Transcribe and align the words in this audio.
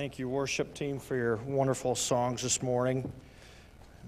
Thank 0.00 0.18
you, 0.18 0.30
worship 0.30 0.72
team, 0.72 0.98
for 0.98 1.14
your 1.14 1.36
wonderful 1.44 1.94
songs 1.94 2.40
this 2.40 2.62
morning. 2.62 3.12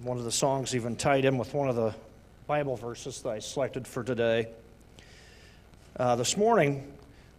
One 0.02 0.16
of 0.16 0.24
the 0.24 0.32
songs 0.32 0.74
even 0.74 0.96
tied 0.96 1.26
in 1.26 1.36
with 1.36 1.52
one 1.52 1.68
of 1.68 1.76
the 1.76 1.94
Bible 2.46 2.76
verses 2.76 3.20
that 3.20 3.28
I 3.28 3.40
selected 3.40 3.86
for 3.86 4.02
today. 4.02 4.48
Uh, 5.98 6.16
this 6.16 6.34
morning, 6.38 6.90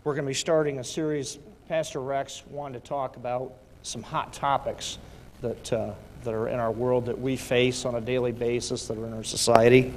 we're 0.03 0.13
going 0.13 0.25
to 0.25 0.29
be 0.29 0.35
starting 0.35 0.77
a 0.77 0.83
series. 0.83 1.39
Pastor 1.67 1.99
Rex 1.99 2.43
wanted 2.51 2.83
to 2.83 2.87
talk 2.87 3.15
about 3.15 3.53
some 3.81 4.03
hot 4.03 4.33
topics 4.33 4.99
that, 5.41 5.73
uh, 5.73 5.93
that 6.23 6.35
are 6.35 6.47
in 6.47 6.59
our 6.59 6.71
world 6.71 7.07
that 7.07 7.19
we 7.19 7.35
face 7.35 7.85
on 7.85 7.95
a 7.95 8.01
daily 8.01 8.33
basis, 8.33 8.87
that 8.87 8.99
are 8.99 9.07
in 9.07 9.13
our 9.13 9.23
society. 9.23 9.91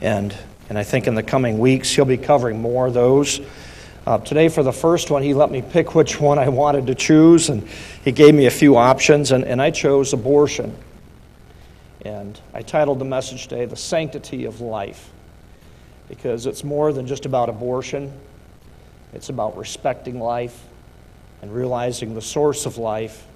And, 0.00 0.32
and 0.68 0.78
I 0.78 0.84
think 0.84 1.08
in 1.08 1.16
the 1.16 1.24
coming 1.24 1.58
weeks, 1.58 1.90
he'll 1.90 2.04
be 2.04 2.18
covering 2.18 2.62
more 2.62 2.86
of 2.86 2.94
those. 2.94 3.40
Uh, 4.06 4.18
today, 4.18 4.50
for 4.50 4.62
the 4.62 4.72
first 4.72 5.10
one, 5.10 5.22
he 5.22 5.32
let 5.32 5.50
me 5.50 5.62
pick 5.62 5.94
which 5.94 6.20
one 6.20 6.38
I 6.38 6.50
wanted 6.50 6.88
to 6.88 6.94
choose, 6.94 7.48
and 7.48 7.66
he 8.04 8.12
gave 8.12 8.34
me 8.34 8.44
a 8.44 8.50
few 8.50 8.76
options, 8.76 9.32
and, 9.32 9.44
and 9.44 9.62
I 9.62 9.70
chose 9.70 10.12
abortion. 10.12 10.76
And 12.04 12.38
I 12.52 12.60
titled 12.60 12.98
the 12.98 13.06
message 13.06 13.46
today, 13.46 13.64
The 13.64 13.76
Sanctity 13.76 14.44
of 14.44 14.60
Life, 14.60 15.10
because 16.06 16.44
it's 16.44 16.62
more 16.62 16.92
than 16.92 17.06
just 17.06 17.24
about 17.24 17.48
abortion, 17.48 18.12
it's 19.14 19.30
about 19.30 19.56
respecting 19.56 20.20
life 20.20 20.66
and 21.40 21.54
realizing 21.54 22.14
the 22.14 22.20
source 22.20 22.66
of 22.66 22.76
life 22.76 23.26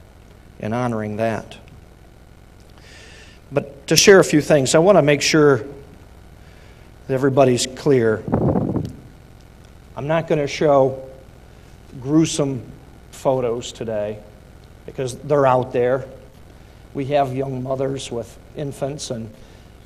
and 0.60 0.74
honoring 0.74 1.16
that. 1.16 1.56
But 3.50 3.86
to 3.86 3.96
share 3.96 4.20
a 4.20 4.24
few 4.24 4.42
things, 4.42 4.74
I 4.74 4.80
want 4.80 4.98
to 4.98 5.02
make 5.02 5.22
sure 5.22 5.58
that 7.06 7.14
everybody's 7.14 7.66
clear 7.66 8.22
I'm 9.98 10.06
not 10.06 10.28
going 10.28 10.38
to 10.38 10.46
show 10.46 11.10
gruesome 12.00 12.62
photos 13.10 13.72
today 13.72 14.20
because 14.86 15.16
they're 15.16 15.44
out 15.44 15.72
there. 15.72 16.04
We 16.94 17.06
have 17.06 17.34
young 17.34 17.64
mothers 17.64 18.08
with 18.08 18.38
infants 18.54 19.10
and 19.10 19.28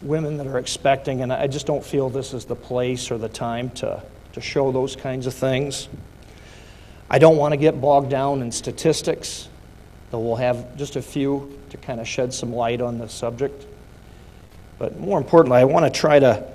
women 0.03 0.37
that 0.37 0.47
are 0.47 0.59
expecting, 0.59 1.22
and 1.22 1.33
I 1.33 1.47
just 1.47 1.64
don't 1.64 1.83
feel 1.83 2.11
this 2.11 2.34
is 2.34 2.45
the 2.45 2.55
place 2.55 3.11
or 3.11 3.17
the 3.17 3.31
time 3.31 3.70
to, 3.70 4.03
to 4.34 4.41
show 4.42 4.70
those 4.70 4.97
kinds 4.97 5.27
of 5.27 5.33
things. 5.33 5.89
I 7.09 7.19
don't 7.19 7.39
want 7.39 7.53
to 7.53 7.56
get 7.56 7.81
bogged 7.81 8.11
down 8.11 8.42
in 8.42 8.53
statistics, 8.53 9.48
though 10.11 10.20
we'll 10.20 10.37
have 10.37 10.77
just 10.77 10.97
a 10.97 11.03
few 11.03 11.59
to 11.70 11.78
kind 11.78 12.00
of 12.00 12.06
shed 12.06 12.34
some 12.34 12.53
light 12.53 12.83
on 12.83 12.98
the 12.98 13.09
subject. 13.09 13.65
But 14.78 15.00
more 15.00 15.17
importantly, 15.17 15.56
I 15.56 15.65
want 15.65 15.87
to 15.87 16.00
try 16.00 16.19
to 16.19 16.52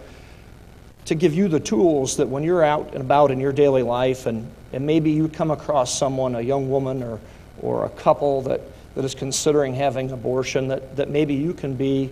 to 1.08 1.16
give 1.16 1.34
you 1.34 1.48
the 1.48 1.60
tools 1.60 2.18
that 2.18 2.28
when 2.28 2.44
you're 2.44 2.64
out 2.64 2.92
and 2.92 3.00
about 3.00 3.32
in 3.32 3.40
your 3.40 3.54
daily 3.54 3.82
life 3.82 4.26
and, 4.26 4.46
and 4.74 4.86
maybe 4.86 5.10
you 5.10 5.30
come 5.30 5.52
across 5.52 5.98
someone, 5.98 6.36
a 6.36 6.42
young 6.42 6.70
woman 6.70 7.02
or, 7.02 7.20
or 7.62 7.86
a 7.86 7.90
couple 7.90 8.42
that, 8.42 8.60
that 8.94 9.06
is 9.06 9.16
considering 9.16 9.74
having 9.74 10.12
abortion, 10.12 10.68
that, 10.68 10.98
that 10.98 11.10
maybe 11.10 11.34
you 11.34 11.54
can 11.54 11.76
be 11.76 12.12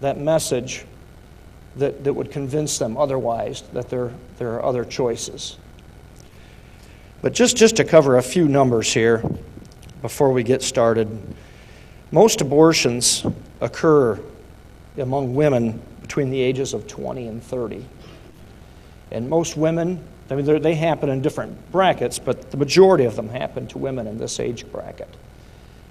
that 0.00 0.18
message 0.18 0.84
that, 1.76 2.04
that 2.04 2.12
would 2.12 2.30
convince 2.30 2.78
them 2.78 2.98
otherwise 2.98 3.62
that 3.72 3.88
there, 3.88 4.12
there 4.36 4.52
are 4.52 4.64
other 4.64 4.84
choices. 4.84 5.56
But 7.22 7.32
just, 7.32 7.56
just 7.56 7.76
to 7.76 7.84
cover 7.84 8.18
a 8.18 8.22
few 8.22 8.48
numbers 8.48 8.92
here 8.92 9.24
before 10.02 10.30
we 10.30 10.42
get 10.42 10.62
started, 10.62 11.08
most 12.12 12.42
abortions 12.42 13.24
occur 13.62 14.20
among 14.98 15.34
women 15.34 15.80
between 16.02 16.28
the 16.28 16.40
ages 16.40 16.74
of 16.74 16.86
20 16.86 17.28
and 17.28 17.42
30. 17.42 17.86
And 19.16 19.30
most 19.30 19.56
women, 19.56 20.04
I 20.28 20.34
mean, 20.34 20.60
they 20.60 20.74
happen 20.74 21.08
in 21.08 21.22
different 21.22 21.72
brackets, 21.72 22.18
but 22.18 22.50
the 22.50 22.58
majority 22.58 23.06
of 23.06 23.16
them 23.16 23.30
happen 23.30 23.66
to 23.68 23.78
women 23.78 24.06
in 24.06 24.18
this 24.18 24.38
age 24.38 24.70
bracket. 24.70 25.08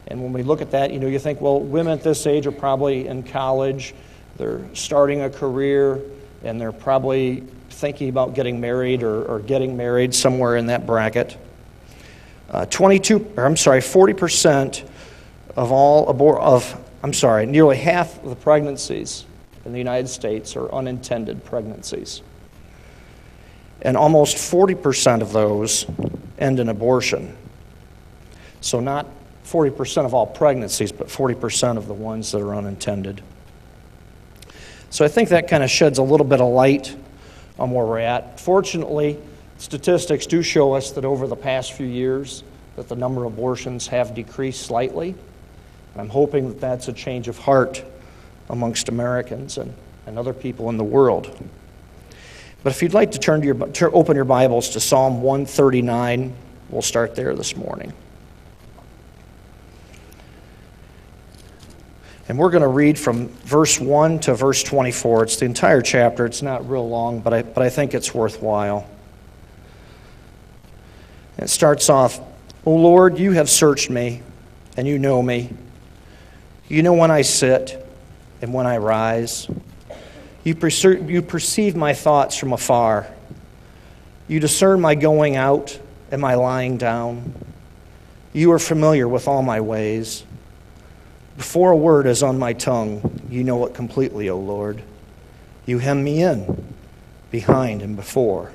And 0.06 0.22
when 0.22 0.32
we 0.32 0.44
look 0.44 0.62
at 0.62 0.70
that, 0.72 0.94
you 0.94 1.00
know, 1.00 1.08
you 1.08 1.17
think, 1.17 1.42
well, 1.42 1.59
women 1.59 1.92
at 1.92 2.04
this 2.04 2.28
age 2.28 2.45
are 2.45 2.52
probably 2.52 3.08
in 3.08 3.23
college, 3.23 3.95
they're 4.38 4.62
starting 4.76 5.22
a 5.22 5.30
career, 5.32 5.99
and 6.44 6.61
they're 6.61 6.72
probably 6.72 7.42
thinking 7.72 8.10
about 8.10 8.36
getting 8.36 8.61
married 8.61 9.02
or, 9.02 9.26
or 9.26 9.39
getting 9.39 9.76
married 9.76 10.14
somewhere 10.14 10.55
in 10.55 10.67
that 10.67 10.86
bracket. 10.86 11.36
Uh, 12.52 12.67
22, 12.67 13.33
or 13.38 13.45
I'm 13.48 13.58
sorry, 13.58 13.80
40% 13.80 14.88
of 15.55 15.72
all 15.72 16.14
abor- 16.14 16.39
of, 16.39 16.80
I'm 17.02 17.14
sorry, 17.14 17.48
nearly 17.48 17.78
half 17.78 18.22
of 18.23 18.30
the 18.30 18.36
pregnancies 18.36 19.26
in 19.66 19.72
the 19.72 19.80
United 19.80 20.10
States 20.10 20.55
are 20.55 20.72
unintended 20.72 21.44
pregnancies 21.44 22.22
and 23.86 23.96
almost 23.96 24.38
40% 24.38 25.22
of 25.22 25.32
those 25.32 25.86
end 26.40 26.60
in 26.60 26.70
abortion. 26.70 27.38
So, 28.60 28.80
not 28.80 29.06
40% 29.46 30.06
of 30.06 30.14
all 30.16 30.26
pregnancies, 30.26 30.92
but 30.92 31.08
40% 31.08 31.78
of 31.78 31.88
the 31.88 31.94
ones 31.94 32.32
that 32.32 32.42
are 32.42 32.56
unintended. 32.56 33.22
So, 34.90 35.06
I 35.06 35.08
think 35.08 35.30
that 35.30 35.48
kind 35.48 35.64
of 35.64 35.70
sheds 35.70 36.00
a 36.00 36.04
little 36.04 36.26
bit 36.26 36.42
of 36.42 36.52
light 36.52 36.96
on 37.60 37.70
where 37.70 37.86
we're 37.86 38.00
at. 38.00 38.40
Fortunately, 38.40 39.20
statistics 39.60 40.26
do 40.26 40.42
show 40.42 40.73
us 40.73 40.92
that 40.92 41.06
over 41.06 41.28
the 41.28 41.36
past 41.36 41.73
few 41.73 41.86
years, 41.86 42.44
that 42.78 42.90
the 42.90 42.96
number 42.96 43.23
of 43.23 43.34
abortions 43.34 43.86
have 43.88 44.16
decreased 44.16 44.64
slightly. 44.66 45.10
And 45.94 46.02
I'm 46.02 46.10
hoping 46.10 46.50
that 46.50 46.60
that's 46.60 46.88
a 46.88 46.94
change 46.94 47.28
of 47.28 47.38
heart 47.38 47.84
amongst 48.50 48.90
Americans 48.90 49.60
and, 49.60 49.76
and 50.08 50.17
other 50.17 50.34
people 50.34 50.70
in 50.70 50.78
the 50.78 50.84
world. 50.84 51.38
But 52.65 52.73
if 52.73 52.81
you'd 52.81 52.95
like 52.95 53.11
to 53.11 53.20
turn 53.20 53.42
to 53.42 53.45
your, 53.45 53.67
turn, 53.67 53.92
open 53.93 54.15
your 54.15 54.26
Bibles 54.26 54.70
to 54.70 54.80
Psalm 54.80 55.21
139, 55.21 56.33
we'll 56.70 56.81
start 56.81 57.15
there 57.15 57.36
this 57.36 57.55
morning. 57.55 57.93
And 62.27 62.39
we're 62.39 62.49
going 62.49 62.64
to 62.64 62.67
read 62.67 62.98
from 62.98 63.27
verse 63.27 63.80
1 63.80 64.17
to 64.21 64.33
verse 64.33 64.64
24. 64.64 65.25
It's 65.25 65.36
the 65.36 65.45
entire 65.45 65.83
chapter. 65.83 66.25
It's 66.25 66.42
not 66.42 66.67
real 66.67 66.89
long, 66.89 67.20
but 67.20 67.36
I, 67.36 67.43
but 67.43 67.61
I 67.61 67.70
think 67.70 67.93
it's 67.93 68.15
worthwhile. 68.15 68.89
It 71.37 71.52
starts 71.52 71.87
off 71.92 72.20
O 72.65 72.73
Lord, 72.73 73.20
you 73.20 73.33
have 73.33 73.48
searched 73.48 73.92
me, 73.92 74.23
and 74.75 74.87
you 74.87 74.98
know 74.98 75.21
me. 75.21 75.52
You 76.67 76.81
know 76.81 76.93
when 76.93 77.11
I 77.11 77.21
sit 77.21 77.87
and 78.42 78.55
when 78.55 78.65
I 78.65 78.77
rise. 78.77 79.48
You, 80.45 80.54
perceive, 80.54 81.10
you 81.10 81.22
perceive 81.23 81.76
my 81.76 81.94
thoughts 81.94 82.38
from 82.38 82.54
afar. 82.54 83.08
You 84.28 84.39
discern 84.39 84.80
my 84.80 84.94
going 84.95 85.36
out 85.36 85.78
and 86.11 86.22
my 86.22 86.36
lying 86.36 86.78
down. 86.78 87.33
You 88.32 88.52
are 88.52 88.60
familiar 88.60 89.08
with 89.08 89.28
all 89.28 89.42
my 89.42 89.60
ways. 89.60 90.23
Before 91.36 91.72
a 91.72 91.76
word 91.76 92.05
is 92.05 92.22
on 92.22 92.38
my 92.38 92.54
tongue, 92.54 93.22
you 93.28 93.44
know 93.44 93.66
it 93.66 93.73
completely, 93.73 94.30
O 94.30 94.39
Lord. 94.39 94.84
You 95.66 95.80
hem 95.80 96.04
me 96.04 96.22
in, 96.22 96.64
behind 97.32 97.82
and 97.82 97.95
before. 97.95 98.52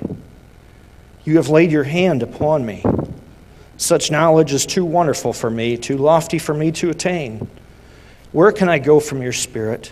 You 1.25 1.35
have 1.35 1.49
laid 1.49 1.71
your 1.71 1.83
hand 1.83 2.23
upon 2.23 2.65
me. 2.65 2.85
Such 3.75 4.11
knowledge 4.11 4.53
is 4.53 4.65
too 4.65 4.85
wonderful 4.85 5.33
for 5.33 5.49
me, 5.49 5.75
too 5.75 5.97
lofty 5.97 6.39
for 6.39 6.53
me 6.53 6.71
to 6.73 6.89
attain. 6.89 7.49
Where 8.31 8.53
can 8.53 8.69
I 8.69 8.79
go 8.79 9.01
from 9.01 9.21
your 9.21 9.33
spirit? 9.33 9.91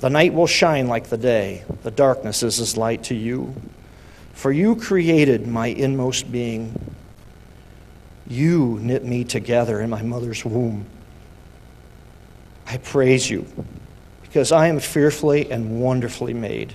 The 0.00 0.10
night 0.10 0.32
will 0.32 0.46
shine 0.46 0.88
like 0.88 1.08
the 1.08 1.18
day, 1.18 1.62
the 1.82 1.90
darkness 1.90 2.42
is 2.42 2.58
as 2.58 2.76
light 2.76 3.04
to 3.04 3.14
you. 3.14 3.54
For 4.32 4.50
you 4.50 4.76
created 4.76 5.46
my 5.46 5.66
inmost 5.66 6.32
being. 6.32 6.94
You 8.26 8.78
knit 8.80 9.04
me 9.04 9.24
together 9.24 9.80
in 9.80 9.90
my 9.90 10.00
mother's 10.00 10.42
womb. 10.42 10.86
I 12.66 12.78
praise 12.78 13.28
you 13.28 13.44
because 14.22 14.52
I 14.52 14.68
am 14.68 14.80
fearfully 14.80 15.50
and 15.50 15.82
wonderfully 15.82 16.32
made. 16.32 16.72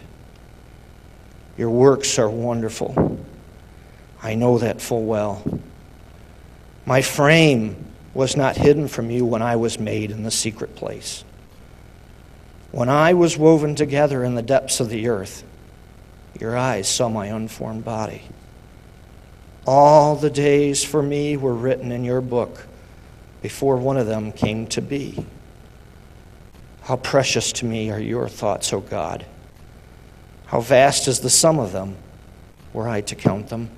Your 1.58 1.72
works 1.72 2.20
are 2.20 2.30
wonderful. 2.30 3.18
I 4.22 4.36
know 4.36 4.60
that 4.60 4.80
full 4.80 5.06
well. 5.06 5.44
My 6.86 7.02
frame 7.02 7.76
was 8.14 8.38
not 8.38 8.56
hidden 8.56 8.88
from 8.88 9.10
you 9.10 9.26
when 9.26 9.42
I 9.42 9.56
was 9.56 9.80
made 9.80 10.12
in 10.12 10.22
the 10.22 10.32
secret 10.32 10.76
place. 10.76 11.24
When 12.76 12.90
I 12.90 13.14
was 13.14 13.38
woven 13.38 13.76
together 13.76 14.22
in 14.26 14.36
the 14.36 14.42
depths 14.42 14.82
of 14.82 14.90
the 14.90 15.08
earth, 15.08 15.46
your 16.38 16.58
eyes 16.58 16.90
saw 16.90 17.08
my 17.08 17.28
unformed 17.28 17.86
body. 17.86 18.24
All 19.66 20.18
the 20.18 20.30
days 20.30 20.84
for 20.84 21.02
me 21.02 21.38
were 21.38 21.54
written 21.54 21.94
in 21.94 22.04
your 22.04 22.20
book 22.20 22.68
before 23.42 23.78
one 23.78 23.96
of 23.96 24.08
them 24.08 24.34
came 24.34 24.68
to 24.68 24.82
be. 24.82 25.26
How 26.82 26.98
precious 26.98 27.54
to 27.54 27.66
me 27.66 27.92
are 27.92 28.00
your 28.00 28.28
thoughts, 28.28 28.74
O 28.74 28.82
God. 28.82 29.26
How 30.48 30.60
vast 30.60 31.08
is 31.08 31.22
the 31.22 31.30
sum 31.30 31.60
of 31.60 31.72
them, 31.72 31.96
were 32.74 32.90
I 32.90 33.00
to 33.00 33.16
count 33.16 33.48
them. 33.48 33.70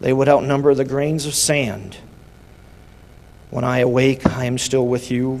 They 0.00 0.12
would 0.12 0.28
outnumber 0.28 0.74
the 0.74 0.84
grains 0.84 1.24
of 1.24 1.36
sand. 1.36 1.98
When 3.50 3.62
I 3.62 3.78
awake, 3.78 4.26
I 4.26 4.46
am 4.46 4.58
still 4.58 4.88
with 4.88 5.12
you. 5.12 5.40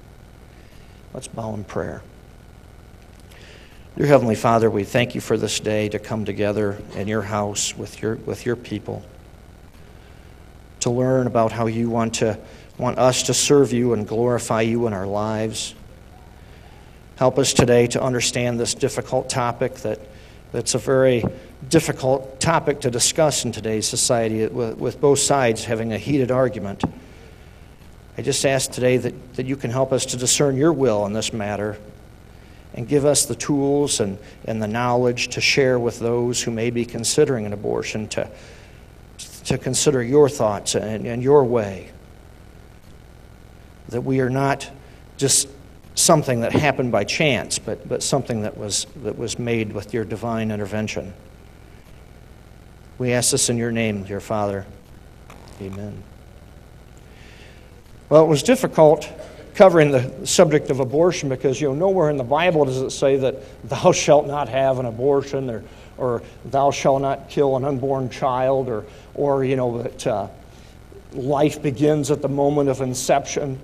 Let's 1.13 1.27
bow 1.27 1.53
in 1.53 1.65
prayer. 1.65 2.01
Dear 3.97 4.07
Heavenly 4.07 4.35
Father, 4.35 4.69
we 4.69 4.85
thank 4.85 5.13
you 5.13 5.19
for 5.19 5.35
this 5.35 5.59
day 5.59 5.89
to 5.89 5.99
come 5.99 6.23
together 6.23 6.81
in 6.95 7.09
your 7.09 7.21
house 7.21 7.75
with 7.75 8.01
your, 8.01 8.15
with 8.15 8.45
your 8.45 8.55
people, 8.55 9.03
to 10.79 10.89
learn 10.89 11.27
about 11.27 11.51
how 11.51 11.65
you 11.65 11.89
want, 11.89 12.15
to, 12.15 12.39
want 12.77 12.97
us 12.97 13.23
to 13.23 13.33
serve 13.33 13.73
you 13.73 13.91
and 13.91 14.07
glorify 14.07 14.61
you 14.61 14.87
in 14.87 14.93
our 14.93 15.05
lives. 15.05 15.75
Help 17.17 17.37
us 17.37 17.51
today 17.51 17.87
to 17.87 18.01
understand 18.01 18.57
this 18.57 18.73
difficult 18.73 19.29
topic 19.29 19.75
that, 19.79 19.99
that's 20.53 20.75
a 20.75 20.79
very 20.79 21.25
difficult 21.67 22.39
topic 22.39 22.79
to 22.81 22.89
discuss 22.89 23.43
in 23.43 23.51
today's 23.51 23.85
society 23.85 24.47
with, 24.47 24.77
with 24.77 25.01
both 25.01 25.19
sides 25.19 25.65
having 25.65 25.91
a 25.91 25.97
heated 25.97 26.31
argument. 26.31 26.81
I 28.17 28.21
just 28.21 28.45
ask 28.45 28.71
today 28.71 28.97
that, 28.97 29.33
that 29.35 29.45
you 29.45 29.55
can 29.55 29.71
help 29.71 29.93
us 29.93 30.05
to 30.07 30.17
discern 30.17 30.57
your 30.57 30.73
will 30.73 31.05
in 31.05 31.13
this 31.13 31.31
matter 31.31 31.77
and 32.73 32.87
give 32.87 33.05
us 33.05 33.25
the 33.25 33.35
tools 33.35 33.99
and, 33.99 34.17
and 34.45 34.61
the 34.61 34.67
knowledge 34.67 35.29
to 35.29 35.41
share 35.41 35.79
with 35.79 35.99
those 35.99 36.41
who 36.41 36.51
may 36.51 36.69
be 36.69 36.85
considering 36.85 37.45
an 37.45 37.53
abortion 37.53 38.07
to, 38.09 38.29
to 39.45 39.57
consider 39.57 40.01
your 40.03 40.29
thoughts 40.29 40.75
and, 40.75 41.05
and 41.05 41.23
your 41.23 41.43
way. 41.43 41.91
That 43.89 44.01
we 44.01 44.19
are 44.21 44.29
not 44.29 44.69
just 45.17 45.49
something 45.95 46.41
that 46.41 46.53
happened 46.53 46.91
by 46.91 47.03
chance, 47.03 47.59
but, 47.59 47.87
but 47.87 48.01
something 48.01 48.41
that 48.41 48.57
was, 48.57 48.87
that 49.03 49.17
was 49.17 49.37
made 49.37 49.73
with 49.73 49.93
your 49.93 50.05
divine 50.05 50.51
intervention. 50.51 51.13
We 52.97 53.13
ask 53.13 53.31
this 53.31 53.49
in 53.49 53.57
your 53.57 53.71
name, 53.71 54.03
dear 54.03 54.19
Father. 54.19 54.65
Amen. 55.61 56.03
Well, 58.11 58.25
it 58.25 58.27
was 58.27 58.43
difficult 58.43 59.09
covering 59.55 59.91
the 59.91 60.27
subject 60.27 60.69
of 60.69 60.81
abortion 60.81 61.29
because 61.29 61.61
you 61.61 61.69
know 61.69 61.73
nowhere 61.73 62.09
in 62.09 62.17
the 62.17 62.25
Bible 62.25 62.65
does 62.65 62.81
it 62.81 62.89
say 62.89 63.15
that 63.15 63.37
thou 63.69 63.91
shalt 63.93 64.27
not 64.27 64.49
have 64.49 64.79
an 64.79 64.85
abortion 64.85 65.49
or 65.49 65.63
or 65.97 66.21
thou 66.43 66.71
shalt 66.71 67.01
not 67.01 67.29
kill 67.29 67.55
an 67.55 67.63
unborn 67.63 68.09
child 68.09 68.67
or 68.67 68.83
or 69.13 69.45
you 69.45 69.55
know 69.55 69.81
that 69.81 70.07
uh, 70.07 70.27
life 71.13 71.61
begins 71.61 72.11
at 72.11 72.21
the 72.21 72.27
moment 72.27 72.67
of 72.67 72.81
inception 72.81 73.57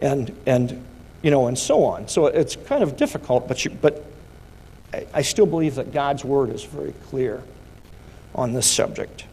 and 0.00 0.36
and 0.46 0.84
you 1.22 1.30
know 1.30 1.46
and 1.46 1.56
so 1.56 1.84
on. 1.84 2.08
So 2.08 2.26
it's 2.26 2.56
kind 2.56 2.82
of 2.82 2.96
difficult, 2.96 3.46
but 3.46 3.64
you, 3.64 3.70
but 3.70 4.04
I, 4.92 5.06
I 5.14 5.22
still 5.22 5.46
believe 5.46 5.76
that 5.76 5.92
God's 5.92 6.24
word 6.24 6.50
is 6.50 6.64
very 6.64 6.92
clear 7.08 7.40
on 8.34 8.52
this 8.52 8.68
subject. 8.68 9.26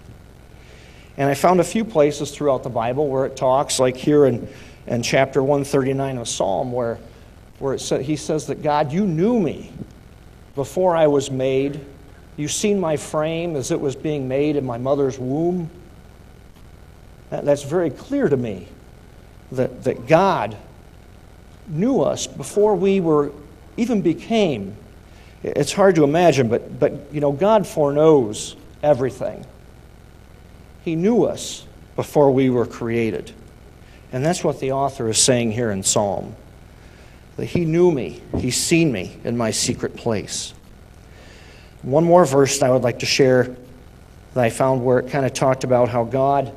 And 1.20 1.30
I 1.30 1.36
found 1.36 1.60
a 1.60 1.64
few 1.64 1.86
places 1.86 2.32
throughout 2.32 2.64
the 2.64 2.70
Bible 2.70 3.08
where 3.08 3.28
it 3.28 3.36
talks, 3.36 3.80
like 3.80 3.96
here 3.96 4.26
in 4.26 4.48
in 4.90 5.04
chapter 5.04 5.42
139 5.42 6.18
of 6.18 6.28
Psalm, 6.28 6.72
where, 6.72 6.98
where 7.60 7.76
it 7.76 7.80
said, 7.80 8.02
he 8.02 8.16
says 8.16 8.48
that 8.48 8.64
God, 8.64 8.92
you 8.92 9.06
knew 9.06 9.40
me 9.40 9.72
before 10.56 10.96
I 10.96 11.08
was 11.08 11.30
made. 11.30 11.80
You've 12.38 12.52
seen 12.52 12.80
my 12.80 12.98
frame 12.98 13.56
as 13.56 13.70
it 13.70 13.80
was 13.80 13.96
being 13.96 14.28
made 14.28 14.56
in 14.56 14.66
my 14.66 14.80
mother's 14.80 15.20
womb. 15.20 15.70
That, 17.30 17.46
that's 17.46 17.64
very 17.64 17.92
clear 17.92 18.28
to 18.28 18.36
me 18.36 18.68
that, 19.52 19.84
that 19.84 20.08
God 20.08 20.58
knew 21.68 22.02
us 22.02 22.26
before 22.26 22.76
we 22.76 23.00
were 23.00 23.32
even 23.78 24.02
became. 24.02 24.76
It's 25.44 25.72
hard 25.72 25.96
to 25.96 26.04
imagine, 26.04 26.50
but, 26.50 26.80
but 26.80 27.14
you 27.14 27.22
know, 27.22 27.32
God 27.32 27.68
foreknows 27.68 28.56
everything. 28.82 29.46
He 30.84 30.96
knew 30.96 31.24
us 31.24 31.66
before 31.96 32.32
we 32.32 32.50
were 32.50 32.66
created. 32.66 33.32
And 34.12 34.26
that's 34.26 34.44
what 34.44 34.60
the 34.60 34.72
author 34.72 35.10
is 35.10 35.18
saying 35.18 35.52
here 35.52 35.72
in 35.72 35.84
Psalm 35.84 36.36
that 37.40 37.46
he 37.46 37.64
knew 37.64 37.90
me, 37.90 38.22
he's 38.38 38.58
seen 38.58 38.92
me 38.92 39.18
in 39.24 39.38
my 39.38 39.50
secret 39.50 39.96
place. 39.96 40.54
One 41.84 42.04
more 42.04 42.26
verse 42.26 42.62
I 42.62 42.70
would 42.70 42.82
like 42.82 43.00
to 43.00 43.06
share 43.06 43.56
that 44.34 44.44
I 44.44 44.50
found 44.50 44.84
where 44.84 45.00
it 45.00 45.10
kind 45.10 45.26
of 45.26 45.34
talked 45.34 45.64
about 45.64 45.88
how 45.88 46.04
God 46.04 46.54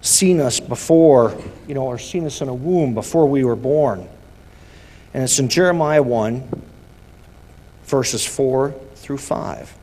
seen 0.00 0.40
us 0.40 0.60
before, 0.60 1.36
you 1.66 1.74
know, 1.74 1.84
or 1.84 1.98
seen 1.98 2.24
us 2.24 2.40
in 2.40 2.48
a 2.48 2.54
womb 2.54 2.94
before 2.94 3.28
we 3.28 3.42
were 3.42 3.56
born. 3.56 4.08
And 5.12 5.24
it's 5.24 5.38
in 5.38 5.48
Jeremiah 5.48 6.02
1, 6.02 6.62
verses 7.84 8.24
4 8.24 8.74
through 8.94 9.18
5. 9.18 9.74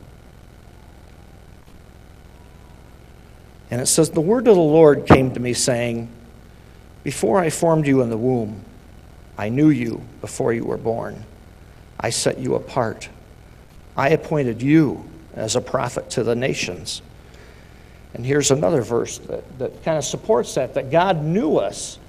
And 3.72 3.82
it 3.82 3.88
says, 3.88 4.10
The 4.10 4.22
word 4.22 4.48
of 4.48 4.56
the 4.56 4.62
Lord 4.62 5.06
came 5.06 5.34
to 5.34 5.40
me, 5.40 5.54
saying, 5.54 6.10
before 7.04 7.40
I 7.40 7.50
formed 7.50 7.88
you 7.88 8.02
in 8.02 8.10
the 8.10 8.18
womb, 8.18 8.64
I 9.38 9.50
knew 9.50 9.70
you 9.70 10.02
before 10.22 10.54
you 10.54 10.66
were 10.66 10.78
born. 10.78 11.24
I 12.00 12.10
set 12.10 12.40
you 12.40 12.56
apart. 12.56 13.10
I 13.96 14.10
appointed 14.10 14.62
you 14.62 15.06
as 15.34 15.56
a 15.56 15.62
prophet 15.62 16.10
to 16.12 16.24
the 16.24 16.36
nations. 16.36 17.02
And 18.14 18.26
here's 18.26 18.52
another 18.52 18.82
verse 18.82 19.18
that, 19.20 19.60
that 19.60 19.84
kind 19.84 19.98
of 19.98 20.04
supports 20.04 20.56
that 20.56 20.74
that 20.74 20.92
God 20.92 21.24
knew 21.24 21.58
us 21.58 22.00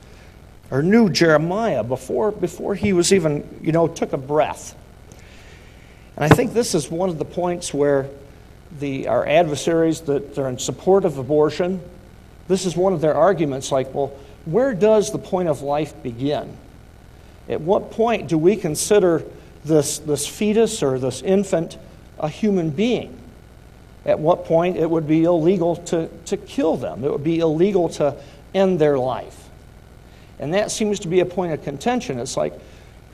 or 0.71 0.83
knew 0.83 1.09
Jeremiah 1.09 1.85
before, 1.85 2.33
before 2.33 2.75
he 2.75 2.93
was 2.93 3.13
even, 3.13 3.61
you 3.63 3.73
know, 3.73 3.87
took 3.87 4.13
a 4.13 4.19
breath. 4.19 4.75
And 6.17 6.25
I 6.25 6.35
think 6.35 6.53
this 6.53 6.75
is 6.75 6.91
one 6.91 7.11
of 7.11 7.19
the 7.19 7.25
points 7.25 7.73
where 7.73 8.09
the, 8.79 9.09
our 9.09 9.27
adversaries 9.27 10.03
that 10.03 10.39
are 10.39 10.49
in 10.49 10.59
support 10.59 11.05
of 11.05 11.19
abortion, 11.19 11.81
this 12.49 12.67
is 12.67 12.77
one 12.77 12.93
of 12.93 13.01
their 13.01 13.15
arguments 13.15 13.73
like, 13.73 13.93
well, 13.95 14.13
where 14.45 14.75
does 14.75 15.13
the 15.13 15.19
point 15.19 15.49
of 15.49 15.63
life 15.63 16.01
begin? 16.03 16.57
At 17.49 17.61
what 17.61 17.91
point 17.91 18.29
do 18.29 18.39
we 18.39 18.57
consider 18.57 19.25
this, 19.65 19.99
this 19.99 20.27
fetus 20.27 20.83
or 20.83 20.99
this 20.99 21.23
infant 21.23 21.79
a 22.19 22.29
human 22.29 22.71
being? 22.71 23.17
At 24.05 24.19
what 24.19 24.45
point 24.45 24.77
it 24.77 24.89
would 24.89 25.07
be 25.07 25.25
illegal 25.25 25.77
to, 25.77 26.09
to 26.27 26.37
kill 26.37 26.77
them? 26.77 27.05
It 27.05 27.11
would 27.11 27.25
be 27.25 27.41
illegal 27.41 27.89
to 27.91 28.17
end 28.55 28.79
their 28.79 28.99
life. 28.99 29.49
And 30.39 30.55
that 30.55 30.71
seems 30.71 31.01
to 31.01 31.09
be 31.09 31.21
a 31.21 31.27
point 31.27 31.53
of 31.53 31.63
contention. 31.63 32.19
It's 32.19 32.37
like, 32.37 32.55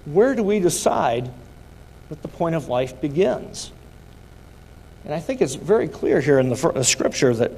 where 0.04 0.34
do 0.34 0.44
we 0.44 0.60
decide 0.60 1.28
that 2.08 2.22
the 2.22 2.28
point 2.28 2.54
of 2.54 2.68
life 2.68 3.00
begins? 3.00 3.72
And 5.06 5.14
I 5.14 5.20
think 5.20 5.40
it's 5.40 5.54
very 5.54 5.86
clear 5.86 6.20
here 6.20 6.40
in 6.40 6.48
the, 6.48 6.82
scripture 6.82 7.32
that, 7.32 7.52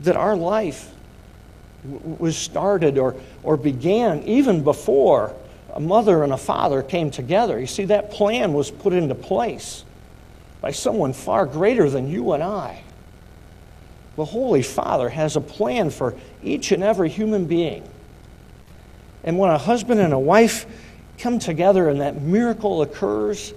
that 0.00 0.14
our 0.14 0.36
life 0.36 0.92
was 1.82 2.36
started 2.36 2.96
or, 2.96 3.16
or 3.42 3.56
began 3.56 4.22
even 4.22 4.62
before 4.62 5.34
a 5.74 5.80
mother 5.80 6.22
and 6.22 6.32
a 6.32 6.36
father 6.36 6.84
came 6.84 7.10
together. 7.10 7.58
You 7.58 7.66
see, 7.66 7.86
that 7.86 8.12
plan 8.12 8.52
was 8.52 8.70
put 8.70 8.92
into 8.92 9.16
place 9.16 9.84
by 10.60 10.70
someone 10.70 11.12
far 11.12 11.44
greater 11.44 11.90
than 11.90 12.08
you 12.08 12.32
and 12.32 12.42
I. 12.42 12.82
The 14.14 14.26
Holy 14.26 14.62
Father 14.62 15.08
has 15.08 15.34
a 15.34 15.40
plan 15.40 15.90
for 15.90 16.14
each 16.40 16.70
and 16.70 16.84
every 16.84 17.08
human 17.08 17.46
being. 17.46 17.82
And 19.24 19.40
when 19.40 19.50
a 19.50 19.58
husband 19.58 19.98
and 19.98 20.12
a 20.12 20.18
wife 20.20 20.66
come 21.18 21.40
together 21.40 21.88
and 21.88 22.00
that 22.00 22.22
miracle 22.22 22.82
occurs, 22.82 23.52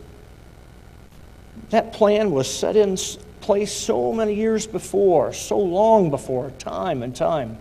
that 1.70 1.94
plan 1.94 2.32
was 2.32 2.52
set 2.52 2.76
in 2.76 2.98
place 3.42 3.72
so 3.72 4.14
many 4.14 4.34
years 4.34 4.68
before, 4.68 5.34
so 5.34 5.58
long 5.58 6.10
before, 6.10 6.52
time 6.52 7.04
and 7.04 7.16
time. 7.16 7.58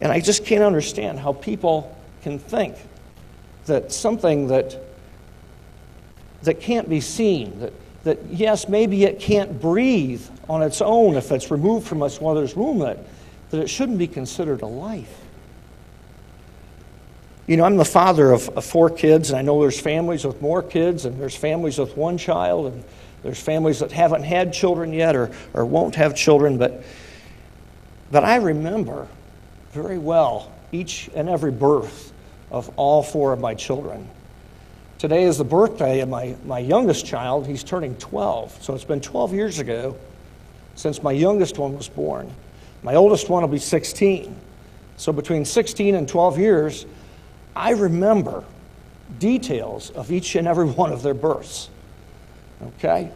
And 0.00 0.10
I 0.10 0.20
just 0.20 0.44
can't 0.44 0.62
understand 0.62 1.20
how 1.20 1.32
people 1.32 1.96
can 2.22 2.38
think 2.38 2.76
that 3.66 3.92
something 3.92 4.48
that, 4.48 4.76
that 6.42 6.60
can't 6.60 6.88
be 6.88 7.00
seen, 7.00 7.60
that, 7.60 7.72
that 8.04 8.24
yes, 8.26 8.68
maybe 8.68 9.04
it 9.04 9.20
can't 9.20 9.60
breathe 9.60 10.26
on 10.48 10.62
its 10.62 10.80
own 10.80 11.14
if 11.14 11.30
it's 11.30 11.50
removed 11.50 11.86
from 11.86 12.02
its 12.02 12.20
mother's 12.20 12.56
womb, 12.56 12.80
that, 12.80 12.98
that 13.50 13.60
it 13.60 13.68
shouldn't 13.68 13.98
be 13.98 14.08
considered 14.08 14.62
a 14.62 14.66
life. 14.66 15.21
You 17.52 17.58
know, 17.58 17.64
I'm 17.64 17.76
the 17.76 17.84
father 17.84 18.32
of, 18.32 18.48
of, 18.56 18.64
four 18.64 18.88
kids, 18.88 19.28
and 19.28 19.38
I 19.38 19.42
know 19.42 19.60
there's 19.60 19.78
families 19.78 20.24
with 20.24 20.40
more 20.40 20.62
kids, 20.62 21.04
and 21.04 21.20
there's 21.20 21.36
families 21.36 21.78
with 21.78 21.98
one 21.98 22.16
child, 22.16 22.72
and 22.72 22.82
there's 23.22 23.38
families 23.38 23.80
that 23.80 23.92
haven't 23.92 24.22
had 24.22 24.54
children 24.54 24.90
yet 24.90 25.14
or, 25.14 25.30
or 25.52 25.66
won't 25.66 25.94
have 25.96 26.14
children. 26.14 26.56
But, 26.56 26.82
but 28.10 28.24
I 28.24 28.36
remember 28.36 29.06
very 29.72 29.98
well 29.98 30.50
each 30.72 31.10
and 31.14 31.28
every 31.28 31.50
birth 31.50 32.14
of 32.50 32.72
all 32.76 33.02
four 33.02 33.34
of 33.34 33.40
my 33.40 33.52
children. 33.52 34.08
Today 34.96 35.24
is 35.24 35.36
the 35.36 35.44
birthday 35.44 36.00
of 36.00 36.08
my, 36.08 36.34
my 36.46 36.58
youngest 36.58 37.04
child. 37.04 37.46
He's 37.46 37.62
turning 37.62 37.96
12. 37.96 38.62
So 38.62 38.74
it's 38.74 38.82
been 38.82 39.02
12 39.02 39.34
years 39.34 39.58
ago 39.58 39.94
since 40.74 41.02
my 41.02 41.12
youngest 41.12 41.58
one 41.58 41.76
was 41.76 41.90
born. 41.90 42.32
My 42.82 42.94
oldest 42.94 43.28
one 43.28 43.42
will 43.42 43.50
be 43.50 43.58
16. 43.58 44.34
So 44.96 45.12
between 45.12 45.44
16 45.44 45.94
and 45.94 46.08
12 46.08 46.38
years, 46.38 46.86
I 47.54 47.70
remember 47.70 48.44
details 49.18 49.90
of 49.90 50.10
each 50.10 50.34
and 50.36 50.48
every 50.48 50.66
one 50.66 50.92
of 50.92 51.02
their 51.02 51.14
births. 51.14 51.68
Okay? 52.78 53.10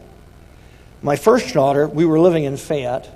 My 1.03 1.17
first 1.17 1.55
daughter, 1.55 1.87
we 1.87 2.05
were 2.05 2.19
living 2.19 2.45
in 2.45 2.57
Fayette, 2.57 3.09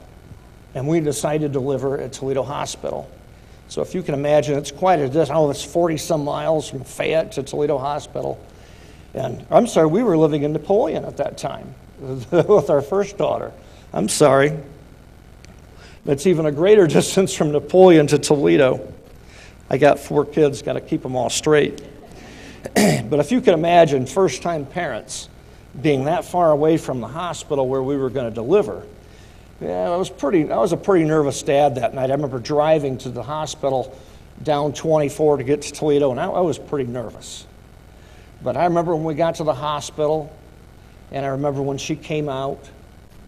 and 0.75 0.87
we 0.87 1.01
decided 1.01 1.53
to 1.53 1.59
deliver 1.59 1.99
at 1.99 2.13
Toledo 2.13 2.43
Hospital. 2.43 3.11
So 3.69 3.83
if 3.83 3.95
you 3.95 4.03
can 4.03 4.15
imagine, 4.15 4.57
it's 4.59 4.71
quite 4.71 4.99
a 5.01 5.07
distance. 5.07 5.31
Oh, 5.33 5.51
it's 5.51 5.65
40 5.65 5.97
some 5.97 6.25
miles 6.25 6.69
from 6.69 6.85
Fayette 6.85 7.33
to 7.33 7.43
Toledo 7.43 7.79
Hospital. 7.79 8.43
And 9.15 9.45
I'm 9.51 9.67
sorry, 9.67 9.87
we 9.87 10.03
were 10.03 10.17
living 10.17 10.43
in 10.43 10.53
Napoleon 10.53 11.05
at 11.05 11.17
that 11.19 11.39
time 11.39 11.75
with 12.01 12.71
our 12.71 12.83
first 12.83 13.19
daughter. 13.19 13.53
I'm 13.93 14.09
sorry. 14.09 14.57
It's 16.07 16.27
even 16.27 16.47
a 16.47 16.53
greater 16.53 16.87
distance 16.89 17.35
from 17.35 17.53
Napoleon 17.53 18.07
to 18.09 18.19
Toledo. 18.19 18.93
I 19.71 19.79
got 19.79 20.01
four 20.01 20.25
kids, 20.25 20.63
got 20.63 20.73
to 20.73 20.81
keep 20.81 21.03
them 21.03 21.15
all 21.15 21.31
straight. 21.31 21.81
but 22.75 23.21
if 23.21 23.31
you 23.31 23.41
could 23.41 23.55
imagine 23.55 24.05
first 24.05 24.43
time 24.43 24.67
parents 24.67 25.29
being 25.81 26.05
that 26.07 26.25
far 26.25 26.51
away 26.51 26.77
from 26.77 27.01
the 27.01 27.07
hospital 27.07 27.69
where 27.69 27.83
we 27.83 27.97
were 27.97 28.11
going 28.11 28.29
to 28.29 28.35
deliver, 28.35 28.85
yeah, 29.61 29.91
I 29.91 29.97
was 29.97 30.11
pretty. 30.11 30.51
I 30.51 30.59
was 30.59 30.73
a 30.73 30.77
pretty 30.77 31.05
nervous 31.05 31.43
dad 31.43 31.75
that 31.77 31.95
night. 31.95 32.11
I 32.11 32.15
remember 32.15 32.39
driving 32.39 32.97
to 32.99 33.11
the 33.11 33.23
hospital 33.23 33.97
down 34.43 34.73
24 34.73 35.37
to 35.37 35.45
get 35.45 35.63
to 35.63 35.73
Toledo, 35.73 36.11
and 36.11 36.19
I, 36.19 36.25
I 36.27 36.41
was 36.41 36.59
pretty 36.59 36.91
nervous. 36.91 37.47
But 38.43 38.57
I 38.57 38.65
remember 38.65 38.97
when 38.97 39.05
we 39.05 39.15
got 39.15 39.35
to 39.37 39.45
the 39.45 39.55
hospital, 39.55 40.35
and 41.13 41.27
I 41.27 41.29
remember 41.29 41.61
when 41.61 41.77
she 41.77 41.95
came 41.95 42.31
out, 42.31 42.71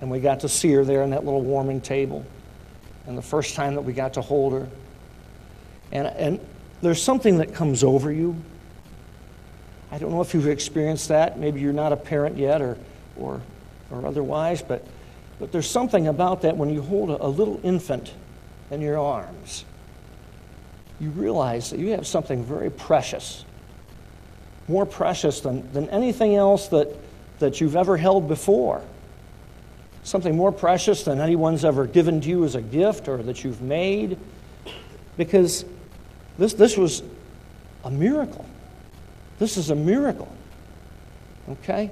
and 0.00 0.10
we 0.10 0.20
got 0.20 0.40
to 0.40 0.48
see 0.48 0.72
her 0.72 0.84
there 0.84 1.02
on 1.02 1.10
that 1.10 1.24
little 1.24 1.42
warming 1.42 1.82
table, 1.82 2.24
and 3.06 3.16
the 3.16 3.22
first 3.22 3.54
time 3.54 3.74
that 3.74 3.82
we 3.82 3.92
got 3.92 4.14
to 4.14 4.22
hold 4.22 4.54
her. 4.54 4.68
And, 5.92 6.06
and 6.08 6.40
there's 6.80 7.02
something 7.02 7.38
that 7.38 7.54
comes 7.54 7.84
over 7.84 8.10
you. 8.10 8.36
I 9.90 9.98
don't 9.98 10.10
know 10.10 10.22
if 10.22 10.32
you've 10.32 10.48
experienced 10.48 11.08
that. 11.08 11.38
Maybe 11.38 11.60
you're 11.60 11.74
not 11.74 11.92
a 11.92 11.96
parent 11.96 12.38
yet 12.38 12.62
or, 12.62 12.78
or, 13.16 13.42
or 13.90 14.06
otherwise, 14.06 14.62
but, 14.62 14.84
but 15.38 15.52
there's 15.52 15.70
something 15.70 16.08
about 16.08 16.42
that 16.42 16.56
when 16.56 16.70
you 16.70 16.80
hold 16.80 17.10
a, 17.10 17.24
a 17.24 17.28
little 17.28 17.60
infant 17.62 18.12
in 18.70 18.80
your 18.80 18.98
arms. 18.98 19.66
You 20.98 21.10
realize 21.10 21.70
that 21.70 21.78
you 21.78 21.90
have 21.90 22.06
something 22.06 22.42
very 22.42 22.70
precious, 22.70 23.44
more 24.66 24.86
precious 24.86 25.40
than, 25.40 25.70
than 25.72 25.90
anything 25.90 26.36
else 26.36 26.68
that, 26.68 26.88
that 27.38 27.60
you've 27.60 27.76
ever 27.76 27.98
held 27.98 28.28
before. 28.28 28.82
Something 30.04 30.36
more 30.36 30.52
precious 30.52 31.04
than 31.04 31.20
anyone's 31.20 31.64
ever 31.64 31.86
given 31.86 32.20
to 32.22 32.28
you 32.28 32.44
as 32.44 32.54
a 32.54 32.62
gift 32.62 33.08
or 33.08 33.22
that 33.22 33.44
you've 33.44 33.60
made. 33.60 34.16
Because 35.16 35.64
this, 36.38 36.54
this 36.54 36.76
was 36.76 37.02
a 37.84 37.90
miracle. 37.90 38.44
This 39.38 39.56
is 39.56 39.70
a 39.70 39.74
miracle. 39.74 40.32
Okay? 41.48 41.90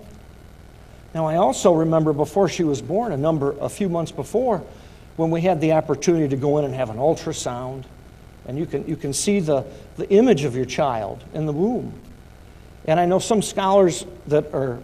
Now, 1.14 1.26
I 1.26 1.36
also 1.36 1.74
remember 1.74 2.12
before 2.12 2.48
she 2.48 2.64
was 2.64 2.80
born, 2.80 3.12
a 3.12 3.16
number, 3.16 3.56
a 3.60 3.68
few 3.68 3.88
months 3.88 4.12
before, 4.12 4.62
when 5.16 5.30
we 5.30 5.40
had 5.40 5.60
the 5.60 5.72
opportunity 5.72 6.28
to 6.28 6.36
go 6.36 6.58
in 6.58 6.64
and 6.64 6.74
have 6.74 6.90
an 6.90 6.96
ultrasound, 6.96 7.84
and 8.46 8.58
you 8.58 8.66
can, 8.66 8.86
you 8.86 8.96
can 8.96 9.12
see 9.12 9.40
the, 9.40 9.64
the 9.96 10.08
image 10.10 10.44
of 10.44 10.54
your 10.54 10.64
child 10.64 11.22
in 11.34 11.46
the 11.46 11.52
womb. 11.52 11.92
And 12.86 12.98
I 12.98 13.06
know 13.06 13.18
some 13.18 13.42
scholars 13.42 14.06
that 14.28 14.54
are 14.54 14.78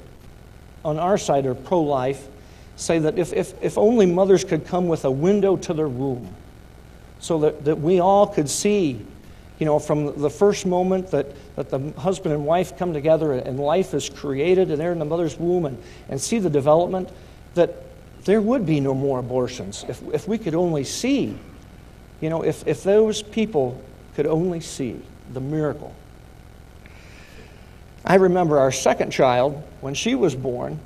on 0.85 0.99
our 0.99 1.19
side 1.19 1.47
are 1.47 1.55
pro 1.55 1.81
life 1.81 2.29
say 2.77 2.99
that 2.99 3.19
if, 3.19 3.33
if, 3.33 3.61
if 3.63 3.79
only 3.79 4.07
mothers 4.07 4.45
could 4.45 4.67
come 4.67 4.87
with 4.89 5.05
a 5.05 5.11
window 5.11 5.57
to 5.57 5.73
their 5.73 5.89
womb 5.89 6.35
so 7.19 7.39
that, 7.41 7.65
that 7.65 7.81
we 7.81 8.01
all 8.01 8.27
could 8.27 8.49
see 8.49 9.05
you 9.59 9.65
know, 9.65 9.79
from 9.79 10.21
the 10.21 10.31
first 10.31 10.67
moment 10.67 11.11
that, 11.13 11.27
that 11.57 11.71
the 11.71 11.93
husband 11.99 12.35
and 12.35 12.45
wife 12.45 12.77
come 12.77 12.93
together 12.93 13.33
and 13.33 13.59
life 13.59 13.95
is 13.95 14.11
created 14.11 14.71
and 14.71 14.79
they're 14.79 14.93
in 14.93 14.99
the 14.99 15.05
mother's 15.05 15.39
womb 15.39 15.65
and, 15.65 15.83
and 16.09 16.21
see 16.21 16.39
the 16.39 16.51
development, 16.51 17.09
that 17.55 17.75
there 18.25 18.41
would 18.43 18.67
be 18.67 18.81
no 18.81 18.93
more 18.93 19.19
abortions 19.19 19.85
if, 19.89 20.03
if 20.13 20.29
we 20.29 20.37
could 20.37 20.55
only 20.55 20.85
see, 20.85 21.39
you 22.21 22.29
know, 22.29 22.43
if, 22.43 22.67
if 22.67 22.83
those 22.83 23.23
people 23.23 23.81
could 24.15 24.27
only 24.27 24.61
see 24.61 25.01
the 25.33 25.41
miracle. 25.41 25.95
I 28.05 28.17
remember 28.17 28.59
our 28.59 28.73
second 28.73 29.11
child, 29.11 29.63
when 29.81 29.95
she 29.95 30.15
was 30.15 30.35
born, 30.35 30.79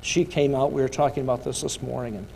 she 0.00 0.24
came 0.24 0.54
out, 0.54 0.72
we 0.72 0.80
were 0.80 0.88
talking 0.88 1.22
about 1.22 1.44
this 1.44 1.60
this 1.60 1.82
morning, 1.82 2.16
and 2.16 2.26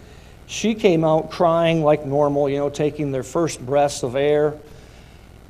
she 0.46 0.74
came 0.74 1.02
out 1.02 1.30
crying 1.30 1.82
like 1.82 2.04
normal, 2.04 2.48
you 2.48 2.58
know, 2.58 2.68
taking 2.68 3.10
their 3.10 3.22
first 3.22 3.64
breaths 3.64 4.02
of 4.02 4.16
air 4.16 4.54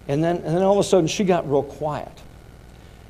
and 0.08 0.22
then, 0.22 0.36
and 0.36 0.56
then 0.56 0.62
all 0.62 0.72
of 0.72 0.78
a 0.78 0.84
sudden, 0.84 1.06
she 1.06 1.24
got 1.24 1.48
real 1.48 1.62
quiet. 1.62 2.22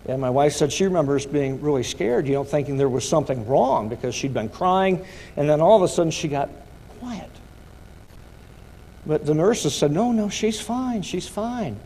And 0.06 0.20
my 0.20 0.30
wife 0.30 0.54
said 0.54 0.72
she 0.72 0.84
remembers 0.84 1.26
being 1.26 1.60
really 1.60 1.84
scared, 1.84 2.26
you 2.26 2.34
know, 2.34 2.44
thinking 2.44 2.76
there 2.76 2.88
was 2.88 3.08
something 3.08 3.46
wrong 3.46 3.88
because 3.88 4.14
she'd 4.14 4.34
been 4.34 4.48
crying. 4.48 5.04
And 5.36 5.48
then 5.48 5.60
all 5.60 5.76
of 5.76 5.82
a 5.82 5.88
sudden, 5.88 6.10
she 6.10 6.28
got 6.28 6.50
quiet. 6.98 7.30
But 9.06 9.24
the 9.24 9.34
nurses 9.34 9.74
said, 9.74 9.92
no, 9.92 10.12
no, 10.12 10.28
she's 10.28 10.60
fine, 10.60 11.02
she's 11.02 11.28
fine. 11.28 11.78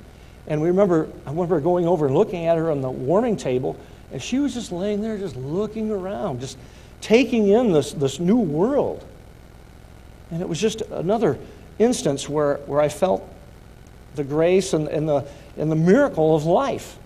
And 0.46 0.60
we 0.60 0.68
remember, 0.68 1.08
I 1.26 1.30
remember 1.30 1.60
going 1.60 1.86
over 1.86 2.06
and 2.06 2.14
looking 2.14 2.46
at 2.46 2.56
her 2.56 2.70
on 2.70 2.80
the 2.80 2.90
warming 2.90 3.36
table, 3.36 3.78
and 4.12 4.22
she 4.22 4.38
was 4.38 4.54
just 4.54 4.70
laying 4.72 5.02
there, 5.02 5.18
just 5.18 5.36
looking 5.36 5.90
around, 5.90 6.40
just 6.40 6.56
taking 7.00 7.48
in 7.48 7.72
this, 7.72 7.92
this 7.92 8.18
new 8.18 8.36
world. 8.36 9.04
And 10.30 10.40
it 10.40 10.48
was 10.48 10.60
just 10.60 10.82
another 10.82 11.38
instance 11.78 12.28
where, 12.28 12.56
where 12.66 12.80
I 12.80 12.88
felt 12.88 13.28
the 14.16 14.24
grace 14.24 14.72
and, 14.72 14.88
and, 14.88 15.08
the, 15.08 15.26
and 15.56 15.70
the 15.70 15.76
miracle 15.76 16.34
of 16.34 16.44
life. 16.44 16.98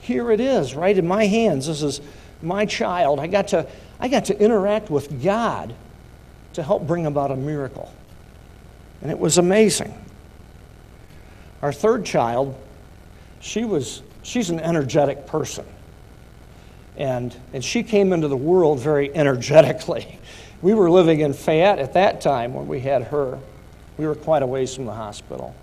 Here 0.00 0.30
it 0.32 0.40
is, 0.40 0.74
right 0.74 0.96
in 0.96 1.06
my 1.06 1.26
hands. 1.26 1.66
This 1.68 1.82
is 1.82 2.00
my 2.42 2.66
child. 2.66 3.20
I 3.20 3.28
got 3.28 3.48
to, 3.48 3.66
I 4.00 4.08
got 4.08 4.24
to 4.26 4.38
interact 4.38 4.90
with 4.90 5.22
God 5.22 5.74
to 6.54 6.62
help 6.62 6.86
bring 6.86 7.06
about 7.06 7.30
a 7.30 7.36
miracle. 7.36 7.92
And 9.00 9.10
it 9.10 9.18
was 9.18 9.38
amazing. 9.38 9.94
Our 11.62 11.72
third 11.72 12.04
child, 12.04 12.58
she 13.40 13.64
was, 13.64 14.02
she's 14.22 14.50
an 14.50 14.60
energetic 14.60 15.26
person. 15.26 15.64
And, 16.96 17.34
and 17.52 17.64
she 17.64 17.82
came 17.82 18.12
into 18.12 18.28
the 18.28 18.36
world 18.36 18.80
very 18.80 19.14
energetically. 19.14 20.18
We 20.62 20.74
were 20.74 20.88
living 20.88 21.18
in 21.18 21.32
Fayette 21.32 21.80
at 21.80 21.94
that 21.94 22.20
time 22.20 22.54
when 22.54 22.68
we 22.68 22.78
had 22.78 23.02
her. 23.02 23.40
We 23.98 24.06
were 24.06 24.14
quite 24.14 24.44
a 24.44 24.46
ways 24.46 24.72
from 24.72 24.84
the 24.84 24.92
hospital. 24.92 25.56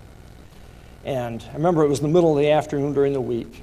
And 1.04 1.44
I 1.50 1.54
remember 1.54 1.82
it 1.82 1.88
was 1.88 2.00
the 2.00 2.08
middle 2.08 2.36
of 2.36 2.42
the 2.42 2.50
afternoon 2.50 2.92
during 2.92 3.12
the 3.12 3.20
week. 3.20 3.62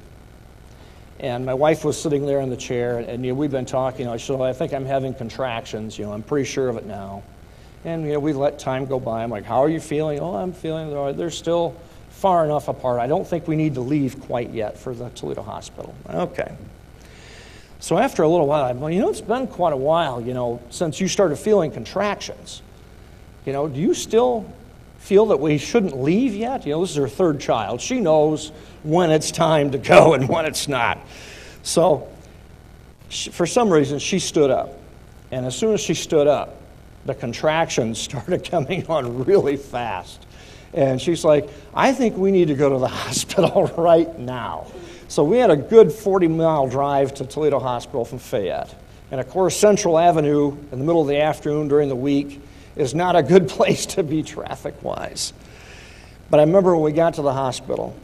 And 1.19 1.45
my 1.45 1.53
wife 1.53 1.83
was 1.83 1.99
sitting 1.99 2.25
there 2.25 2.41
in 2.41 2.49
the 2.49 2.57
chair, 2.57 2.99
and 2.99 3.25
you 3.25 3.31
know, 3.31 3.39
we've 3.39 3.51
been 3.51 3.65
talking. 3.65 4.07
I 4.07 4.17
said, 4.17 4.37
well, 4.37 4.47
I 4.47 4.53
think 4.53 4.73
I'm 4.73 4.85
having 4.85 5.13
contractions. 5.15 5.97
You 5.97 6.05
know, 6.05 6.13
I'm 6.13 6.21
pretty 6.21 6.45
sure 6.45 6.69
of 6.69 6.77
it 6.77 6.85
now. 6.85 7.23
And 7.85 8.05
you 8.05 8.13
know, 8.13 8.19
we 8.19 8.33
let 8.33 8.59
time 8.59 8.85
go 8.85 8.99
by. 8.99 9.23
I'm 9.23 9.29
like, 9.29 9.43
how 9.43 9.63
are 9.63 9.69
you 9.69 9.79
feeling? 9.79 10.19
Oh, 10.19 10.35
I'm 10.35 10.53
feeling. 10.53 11.17
They're 11.17 11.31
still 11.31 11.75
far 12.09 12.45
enough 12.45 12.67
apart. 12.67 12.99
I 12.99 13.07
don't 13.07 13.27
think 13.27 13.47
we 13.47 13.55
need 13.55 13.75
to 13.75 13.81
leave 13.81 14.19
quite 14.21 14.51
yet 14.51 14.77
for 14.77 14.93
the 14.93 15.09
Toledo 15.09 15.43
Hospital. 15.43 15.95
Okay. 16.09 16.55
So 17.79 17.97
after 17.97 18.23
a 18.23 18.27
little 18.27 18.47
while, 18.47 18.65
I'm 18.65 18.79
well, 18.79 18.89
you 18.89 18.99
know, 18.99 19.09
it's 19.09 19.21
been 19.21 19.47
quite 19.47 19.73
a 19.73 19.77
while, 19.77 20.19
you 20.19 20.33
know, 20.33 20.59
since 20.71 20.99
you 20.99 21.07
started 21.07 21.37
feeling 21.37 21.71
contractions. 21.71 22.63
You 23.45 23.53
know, 23.53 23.67
do 23.67 23.79
you 23.79 23.93
still 23.93 24.51
feel 24.97 25.27
that 25.27 25.39
we 25.39 25.57
shouldn't 25.57 26.01
leave 26.01 26.33
yet? 26.33 26.65
You 26.65 26.73
know, 26.73 26.81
this 26.81 26.91
is 26.91 26.97
her 26.97 27.07
third 27.07 27.39
child. 27.39 27.81
She 27.81 27.99
knows 27.99 28.51
when 28.83 29.11
it's 29.11 29.31
time 29.31 29.71
to 29.71 29.77
go 29.77 30.13
and 30.15 30.27
when 30.27 30.45
it's 30.45 30.67
not. 30.67 30.99
So, 31.63 32.07
she, 33.09 33.29
for 33.29 33.45
some 33.45 33.69
reason, 33.69 33.99
she 33.99 34.19
stood 34.19 34.51
up. 34.51 34.73
And 35.31 35.45
as 35.45 35.55
soon 35.55 35.73
as 35.73 35.81
she 35.81 35.93
stood 35.93 36.27
up, 36.27 36.61
the 37.05 37.15
contractions 37.15 37.99
started 38.01 38.49
coming 38.49 38.85
on 38.87 39.23
really 39.25 39.57
fast. 39.57 40.25
And 40.73 41.01
she's 41.01 41.23
like, 41.23 41.49
I 41.73 41.93
think 41.93 42.17
we 42.17 42.31
need 42.31 42.49
to 42.49 42.55
go 42.55 42.69
to 42.69 42.77
the 42.77 42.87
hospital 42.89 43.67
right 43.77 44.17
now. 44.19 44.67
So 45.07 45.23
we 45.23 45.37
had 45.37 45.49
a 45.49 45.55
good 45.55 45.91
40 45.91 46.27
mile 46.27 46.67
drive 46.67 47.13
to 47.15 47.25
Toledo 47.25 47.59
Hospital 47.59 48.03
from 48.03 48.19
Fayette. 48.19 48.75
And 49.09 49.21
of 49.21 49.29
course, 49.29 49.55
Central 49.55 49.97
Avenue 49.97 50.51
in 50.71 50.79
the 50.79 50.85
middle 50.85 51.01
of 51.01 51.07
the 51.07 51.21
afternoon 51.21 51.69
during 51.69 51.87
the 51.87 51.95
week 51.95 52.41
is 52.77 52.93
not 52.93 53.15
a 53.15 53.23
good 53.23 53.47
place 53.49 53.85
to 53.87 54.03
be 54.03 54.23
traffic 54.23 54.81
wise. 54.83 55.33
But 56.29 56.39
I 56.39 56.43
remember 56.43 56.75
when 56.75 56.83
we 56.83 56.91
got 56.91 57.15
to 57.15 57.21
the 57.21 57.33
hospital, 57.33 57.95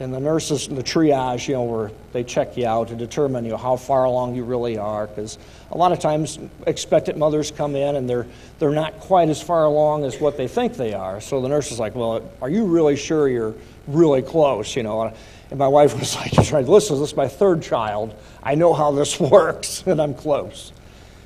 and 0.00 0.14
the 0.14 0.20
nurses 0.20 0.68
in 0.68 0.76
the 0.76 0.82
triage, 0.82 1.48
you 1.48 1.54
know, 1.54 1.64
where 1.64 1.90
they 2.12 2.22
check 2.22 2.56
you 2.56 2.66
out 2.66 2.88
to 2.88 2.94
determine, 2.94 3.44
you 3.44 3.50
know, 3.50 3.56
how 3.56 3.76
far 3.76 4.04
along 4.04 4.36
you 4.36 4.44
really 4.44 4.78
are. 4.78 5.08
Because 5.08 5.38
a 5.72 5.76
lot 5.76 5.90
of 5.90 5.98
times 5.98 6.38
expectant 6.66 7.18
mothers 7.18 7.50
come 7.50 7.74
in 7.74 7.96
and 7.96 8.08
they're, 8.08 8.26
they're 8.60 8.70
not 8.70 9.00
quite 9.00 9.28
as 9.28 9.42
far 9.42 9.64
along 9.64 10.04
as 10.04 10.20
what 10.20 10.36
they 10.36 10.46
think 10.46 10.74
they 10.74 10.94
are. 10.94 11.20
So 11.20 11.40
the 11.40 11.48
nurse 11.48 11.72
is 11.72 11.80
like, 11.80 11.96
well, 11.96 12.30
are 12.40 12.48
you 12.48 12.64
really 12.64 12.94
sure 12.94 13.28
you're 13.28 13.54
really 13.88 14.22
close, 14.22 14.76
you 14.76 14.84
know? 14.84 15.12
And 15.50 15.58
my 15.58 15.68
wife 15.68 15.94
was 15.98 16.14
like, 16.14 16.68
listen, 16.68 17.00
this 17.00 17.10
is 17.10 17.16
my 17.16 17.28
third 17.28 17.62
child. 17.62 18.14
I 18.42 18.54
know 18.54 18.72
how 18.74 18.92
this 18.92 19.18
works, 19.20 19.82
and 19.84 20.00
I'm 20.00 20.14
close. 20.14 20.72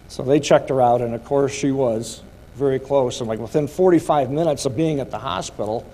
So 0.09 0.23
they 0.23 0.41
checked 0.41 0.71
her 0.71 0.81
out, 0.81 1.03
and 1.03 1.15
of 1.15 1.25
course 1.25 1.53
she 1.53 1.73
was 1.73 2.23
very 2.55 2.79
close. 2.79 3.21
And 3.21 3.29
like 3.29 3.39
within 3.39 3.67
45 3.67 4.31
minutes 4.31 4.65
of 4.65 4.77
being 4.77 5.01
at 5.01 5.11
the 5.11 5.19
hospital, 5.19 5.91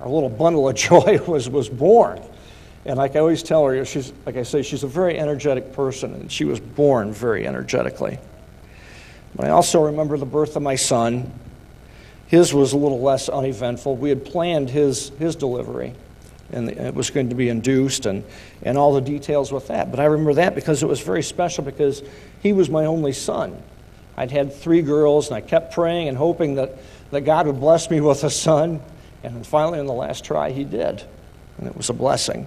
our 0.00 0.08
little 0.08 0.28
bundle 0.28 0.68
of 0.68 0.74
joy 0.76 1.20
was, 1.26 1.48
was 1.48 1.68
born. 1.68 2.20
And 2.84 2.98
like 2.98 3.14
I 3.14 3.20
always 3.20 3.42
tell 3.42 3.64
her, 3.66 3.84
she's, 3.84 4.12
like 4.26 4.36
I 4.36 4.42
say, 4.42 4.62
she's 4.62 4.82
a 4.82 4.88
very 4.88 5.18
energetic 5.18 5.72
person, 5.72 6.14
and 6.14 6.32
she 6.32 6.44
was 6.44 6.58
born 6.58 7.12
very 7.12 7.46
energetically. 7.46 8.18
But 9.36 9.46
I 9.46 9.50
also 9.50 9.84
remember 9.84 10.16
the 10.16 10.26
birth 10.26 10.56
of 10.56 10.62
my 10.62 10.74
son. 10.74 11.32
His 12.26 12.52
was 12.52 12.72
a 12.72 12.76
little 12.76 13.00
less 13.00 13.28
uneventful. 13.28 13.96
We 13.96 14.08
had 14.08 14.24
planned 14.24 14.68
his, 14.68 15.10
his 15.10 15.36
delivery, 15.36 15.94
and 16.50 16.68
it 16.70 16.94
was 16.94 17.10
going 17.10 17.28
to 17.28 17.34
be 17.36 17.48
induced, 17.48 18.04
and, 18.06 18.24
and 18.62 18.76
all 18.76 18.92
the 18.94 19.00
details 19.00 19.52
with 19.52 19.68
that. 19.68 19.90
But 19.90 20.00
I 20.00 20.06
remember 20.06 20.34
that 20.34 20.54
because 20.54 20.82
it 20.82 20.86
was 20.86 21.00
very 21.00 21.22
special 21.22 21.62
because 21.62 22.02
he 22.42 22.52
was 22.52 22.68
my 22.68 22.86
only 22.86 23.12
son. 23.12 23.62
I'd 24.16 24.30
had 24.30 24.52
three 24.52 24.82
girls, 24.82 25.28
and 25.28 25.36
I 25.36 25.40
kept 25.40 25.72
praying 25.72 26.08
and 26.08 26.16
hoping 26.16 26.56
that, 26.56 26.76
that 27.10 27.22
God 27.22 27.46
would 27.46 27.60
bless 27.60 27.90
me 27.90 28.00
with 28.00 28.24
a 28.24 28.30
son. 28.30 28.82
And 29.22 29.46
finally, 29.46 29.78
in 29.78 29.86
the 29.86 29.92
last 29.92 30.24
try, 30.24 30.50
he 30.50 30.64
did. 30.64 31.02
And 31.58 31.66
it 31.66 31.76
was 31.76 31.88
a 31.88 31.94
blessing. 31.94 32.46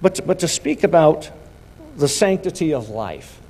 But 0.00 0.16
to, 0.16 0.22
but 0.22 0.40
to 0.40 0.48
speak 0.48 0.84
about 0.84 1.30
the 1.96 2.08
sanctity 2.08 2.74
of 2.74 2.90
life, 2.90 3.40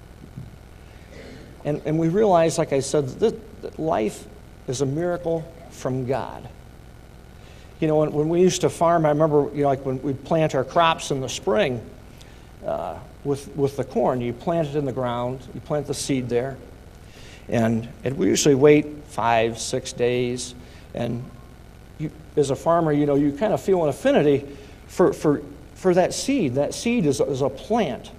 and, 1.64 1.80
and 1.84 1.98
we 1.98 2.08
realize, 2.08 2.58
like 2.58 2.72
I 2.72 2.80
said, 2.80 3.08
that, 3.20 3.62
that 3.62 3.78
life 3.78 4.26
is 4.68 4.80
a 4.80 4.86
miracle 4.86 5.50
from 5.70 6.06
God. 6.06 6.48
You 7.80 7.88
know, 7.88 7.96
when, 7.96 8.12
when, 8.12 8.28
we 8.28 8.40
used 8.40 8.60
to 8.62 8.70
farm, 8.70 9.04
I 9.04 9.10
remember, 9.10 9.50
you 9.54 9.62
know, 9.62 9.68
like 9.68 9.84
when 9.84 10.00
we'd 10.02 10.22
plant 10.24 10.54
our 10.54 10.64
crops 10.64 11.10
in 11.10 11.20
the 11.20 11.28
spring 11.28 11.84
uh, 12.64 12.98
with, 13.24 13.48
with 13.56 13.76
the 13.76 13.84
corn, 13.84 14.20
you 14.20 14.32
plant 14.32 14.68
it 14.68 14.76
in 14.76 14.84
the 14.84 14.92
ground, 14.92 15.40
you 15.54 15.60
plant 15.60 15.86
the 15.86 15.94
seed 15.94 16.28
there, 16.28 16.56
and, 17.48 17.88
and 18.04 18.16
we 18.16 18.26
usually 18.26 18.54
wait 18.54 18.86
five, 19.08 19.58
six 19.58 19.92
days, 19.92 20.54
and 20.94 21.22
you, 21.98 22.10
as 22.36 22.50
a 22.50 22.56
farmer, 22.56 22.92
you 22.92 23.06
know, 23.06 23.14
you 23.14 23.32
kind 23.32 23.52
of 23.52 23.60
feel 23.60 23.82
an 23.82 23.88
affinity 23.88 24.46
for, 24.86 25.12
for, 25.12 25.42
for 25.74 25.94
that 25.94 26.12
seed. 26.12 26.54
That 26.54 26.74
seed 26.74 27.06
is, 27.06 27.20
is 27.20 27.42
a 27.42 27.48
plant 27.48 28.10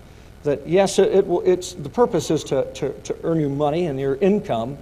that, 0.43 0.67
yes, 0.67 0.99
it, 0.99 1.13
it 1.13 1.27
will, 1.27 1.41
it's, 1.41 1.73
the 1.73 1.89
purpose 1.89 2.31
is 2.31 2.43
to, 2.45 2.71
to, 2.73 2.93
to 3.01 3.17
earn 3.23 3.39
you 3.39 3.49
money 3.49 3.85
and 3.87 3.99
your 3.99 4.15
income, 4.15 4.77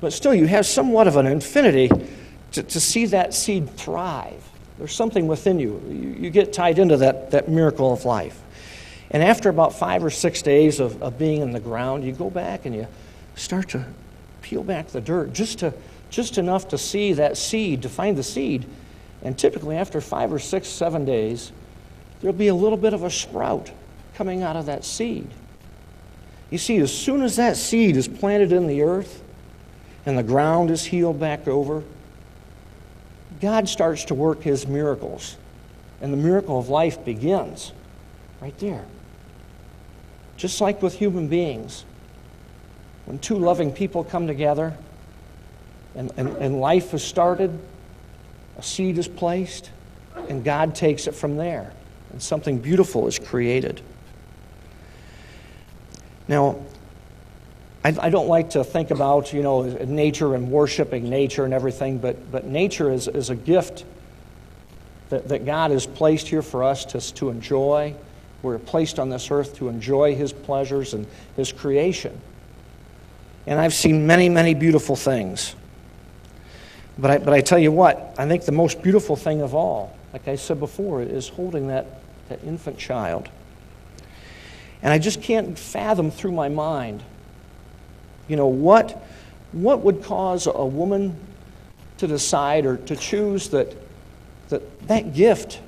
but 0.00 0.12
still 0.12 0.34
you 0.34 0.46
have 0.46 0.66
somewhat 0.66 1.08
of 1.08 1.16
an 1.16 1.26
affinity 1.26 1.90
to, 2.52 2.62
to 2.62 2.80
see 2.80 3.06
that 3.06 3.34
seed 3.34 3.70
thrive. 3.76 4.42
There's 4.78 4.94
something 4.94 5.26
within 5.26 5.58
you. 5.58 5.82
you. 5.88 6.16
You 6.20 6.30
get 6.30 6.52
tied 6.52 6.78
into 6.78 6.96
that, 6.98 7.32
that 7.32 7.48
miracle 7.48 7.92
of 7.92 8.04
life. 8.04 8.40
And 9.10 9.22
after 9.22 9.48
about 9.48 9.74
five 9.74 10.04
or 10.04 10.10
six 10.10 10.42
days 10.42 10.80
of, 10.80 11.02
of 11.02 11.18
being 11.18 11.40
in 11.40 11.52
the 11.52 11.60
ground, 11.60 12.04
you 12.04 12.12
go 12.12 12.28
back 12.28 12.66
and 12.66 12.74
you 12.74 12.86
start 13.36 13.70
to 13.70 13.84
peel 14.42 14.62
back 14.62 14.88
the 14.88 15.00
dirt 15.00 15.32
just 15.32 15.60
to 15.60 15.72
just 16.10 16.38
enough 16.38 16.68
to 16.68 16.78
see 16.78 17.12
that 17.14 17.36
seed, 17.36 17.82
to 17.82 17.88
find 17.88 18.16
the 18.16 18.22
seed. 18.22 18.66
And 19.22 19.38
typically, 19.38 19.76
after 19.76 20.00
five 20.00 20.32
or 20.32 20.38
six, 20.38 20.68
seven 20.68 21.04
days, 21.04 21.52
there'll 22.20 22.36
be 22.36 22.48
a 22.48 22.54
little 22.54 22.78
bit 22.78 22.94
of 22.94 23.02
a 23.02 23.10
sprout 23.10 23.70
coming 24.14 24.42
out 24.42 24.56
of 24.56 24.66
that 24.66 24.84
seed. 24.84 25.28
You 26.50 26.58
see, 26.58 26.78
as 26.78 26.96
soon 26.96 27.22
as 27.22 27.36
that 27.36 27.56
seed 27.56 27.96
is 27.96 28.08
planted 28.08 28.52
in 28.52 28.66
the 28.66 28.82
earth 28.82 29.22
and 30.06 30.16
the 30.16 30.22
ground 30.22 30.70
is 30.70 30.84
healed 30.84 31.20
back 31.20 31.46
over, 31.46 31.82
God 33.40 33.68
starts 33.68 34.04
to 34.06 34.14
work 34.14 34.42
his 34.42 34.66
miracles. 34.66 35.36
And 36.00 36.12
the 36.12 36.16
miracle 36.16 36.58
of 36.58 36.68
life 36.68 37.04
begins 37.04 37.72
right 38.40 38.56
there. 38.58 38.84
Just 40.38 40.60
like 40.60 40.80
with 40.80 40.94
human 40.94 41.28
beings, 41.28 41.84
when 43.04 43.18
two 43.18 43.36
loving 43.36 43.72
people 43.72 44.04
come 44.04 44.26
together, 44.26 44.72
and, 45.94 46.12
and, 46.16 46.28
and 46.36 46.60
life 46.60 46.94
is 46.94 47.02
started, 47.02 47.58
a 48.56 48.62
seed 48.62 48.98
is 48.98 49.08
placed, 49.08 49.70
and 50.28 50.44
God 50.44 50.74
takes 50.74 51.08
it 51.08 51.14
from 51.14 51.36
there, 51.36 51.72
and 52.12 52.22
something 52.22 52.58
beautiful 52.58 53.08
is 53.08 53.18
created. 53.18 53.80
Now, 56.28 56.60
I, 57.84 57.96
I 58.00 58.10
don't 58.10 58.28
like 58.28 58.50
to 58.50 58.62
think 58.62 58.92
about, 58.92 59.32
you 59.32 59.42
know, 59.42 59.62
nature 59.62 60.36
and 60.36 60.52
worshiping 60.52 61.10
nature 61.10 61.44
and 61.44 61.52
everything, 61.52 61.98
but, 61.98 62.30
but 62.30 62.44
nature 62.44 62.92
is, 62.92 63.08
is 63.08 63.30
a 63.30 63.36
gift 63.36 63.84
that, 65.08 65.28
that 65.28 65.44
God 65.44 65.72
has 65.72 65.84
placed 65.84 66.28
here 66.28 66.42
for 66.42 66.62
us 66.62 66.84
to, 66.86 67.00
to 67.14 67.30
enjoy. 67.30 67.94
We're 68.42 68.58
placed 68.58 68.98
on 68.98 69.08
this 69.08 69.30
earth 69.30 69.56
to 69.56 69.68
enjoy 69.68 70.14
His 70.14 70.32
pleasures 70.32 70.94
and 70.94 71.06
His 71.36 71.52
creation. 71.52 72.20
And 73.46 73.58
I've 73.58 73.74
seen 73.74 74.06
many, 74.06 74.28
many 74.28 74.54
beautiful 74.54 74.96
things. 74.96 75.54
But 76.98 77.10
I, 77.10 77.18
but 77.18 77.32
I 77.32 77.40
tell 77.40 77.58
you 77.58 77.72
what, 77.72 78.14
I 78.18 78.26
think 78.26 78.44
the 78.44 78.52
most 78.52 78.82
beautiful 78.82 79.16
thing 79.16 79.40
of 79.40 79.54
all, 79.54 79.96
like 80.12 80.28
I 80.28 80.36
said 80.36 80.58
before, 80.60 81.02
is 81.02 81.28
holding 81.28 81.68
that, 81.68 81.86
that 82.28 82.42
infant 82.44 82.78
child. 82.78 83.28
And 84.82 84.92
I 84.92 84.98
just 84.98 85.22
can't 85.22 85.58
fathom 85.58 86.10
through 86.10 86.32
my 86.32 86.48
mind, 86.48 87.02
you 88.28 88.36
know, 88.36 88.46
what, 88.46 89.04
what 89.52 89.80
would 89.80 90.02
cause 90.02 90.46
a 90.46 90.66
woman 90.66 91.18
to 91.98 92.06
decide 92.06 92.66
or 92.66 92.76
to 92.76 92.96
choose 92.96 93.48
that 93.48 93.74
that, 94.48 94.88
that 94.88 95.14
gift 95.14 95.60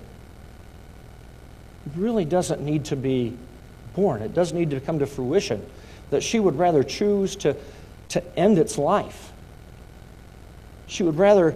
really 1.97 2.25
doesn't 2.25 2.61
need 2.61 2.85
to 2.87 2.97
be 2.97 3.37
born, 3.95 4.23
it 4.23 4.35
doesn't 4.35 4.57
need 4.57 4.71
to 4.71 4.81
come 4.81 4.99
to 4.99 5.07
fruition, 5.07 5.65
that 6.11 6.23
she 6.23 6.41
would 6.41 6.59
rather 6.59 6.83
choose 6.83 7.37
to, 7.37 7.57
to 8.09 8.39
end 8.39 8.59
its 8.59 8.79
life 8.79 9.31
she 10.91 11.05
would 11.05 11.17
rather 11.17 11.55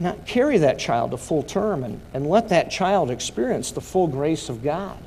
not 0.00 0.26
carry 0.26 0.58
that 0.58 0.78
child 0.78 1.10
to 1.10 1.18
full 1.18 1.42
term 1.42 1.84
and, 1.84 2.00
and 2.14 2.26
let 2.26 2.48
that 2.48 2.70
child 2.70 3.10
experience 3.10 3.70
the 3.70 3.80
full 3.80 4.08
grace 4.08 4.48
of 4.48 4.62
God, 4.62 4.98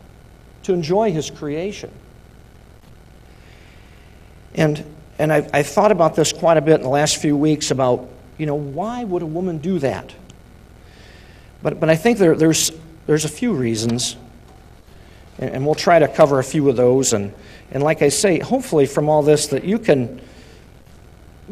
to 0.64 0.74
enjoy 0.74 1.12
his 1.12 1.32
creation. 1.32 1.92
And, 4.54 4.86
and 5.18 5.34
I've, 5.34 5.50
I've 5.54 5.68
thought 5.68 5.92
about 5.92 6.16
this 6.16 6.32
quite 6.32 6.58
a 6.58 6.62
bit 6.62 6.76
in 6.76 6.84
the 6.84 6.90
last 6.90 7.18
few 7.18 7.36
weeks 7.36 7.72
about, 7.72 8.08
you 8.38 8.46
know, 8.46 8.56
why 8.56 9.04
would 9.04 9.24
a 9.24 9.28
woman 9.28 9.58
do 9.58 9.80
that? 9.80 10.14
But, 11.64 11.80
but 11.80 11.90
I 11.90 11.96
think 11.96 12.20
there, 12.20 12.36
there's, 12.36 12.72
there's 13.08 13.26
a 13.26 13.30
few 13.30 13.54
reasons, 13.54 14.16
and, 15.40 15.52
and 15.52 15.66
we'll 15.66 15.76
try 15.76 16.00
to 16.00 16.08
cover 16.08 16.40
a 16.40 16.44
few 16.44 16.70
of 16.70 16.76
those. 16.76 17.14
And, 17.14 17.34
and 17.72 17.84
like 17.84 18.02
I 18.02 18.10
say, 18.10 18.40
hopefully 18.40 18.86
from 18.86 19.10
all 19.10 19.24
this, 19.24 19.48
that 19.48 19.64
you 19.64 19.80
can 19.80 20.22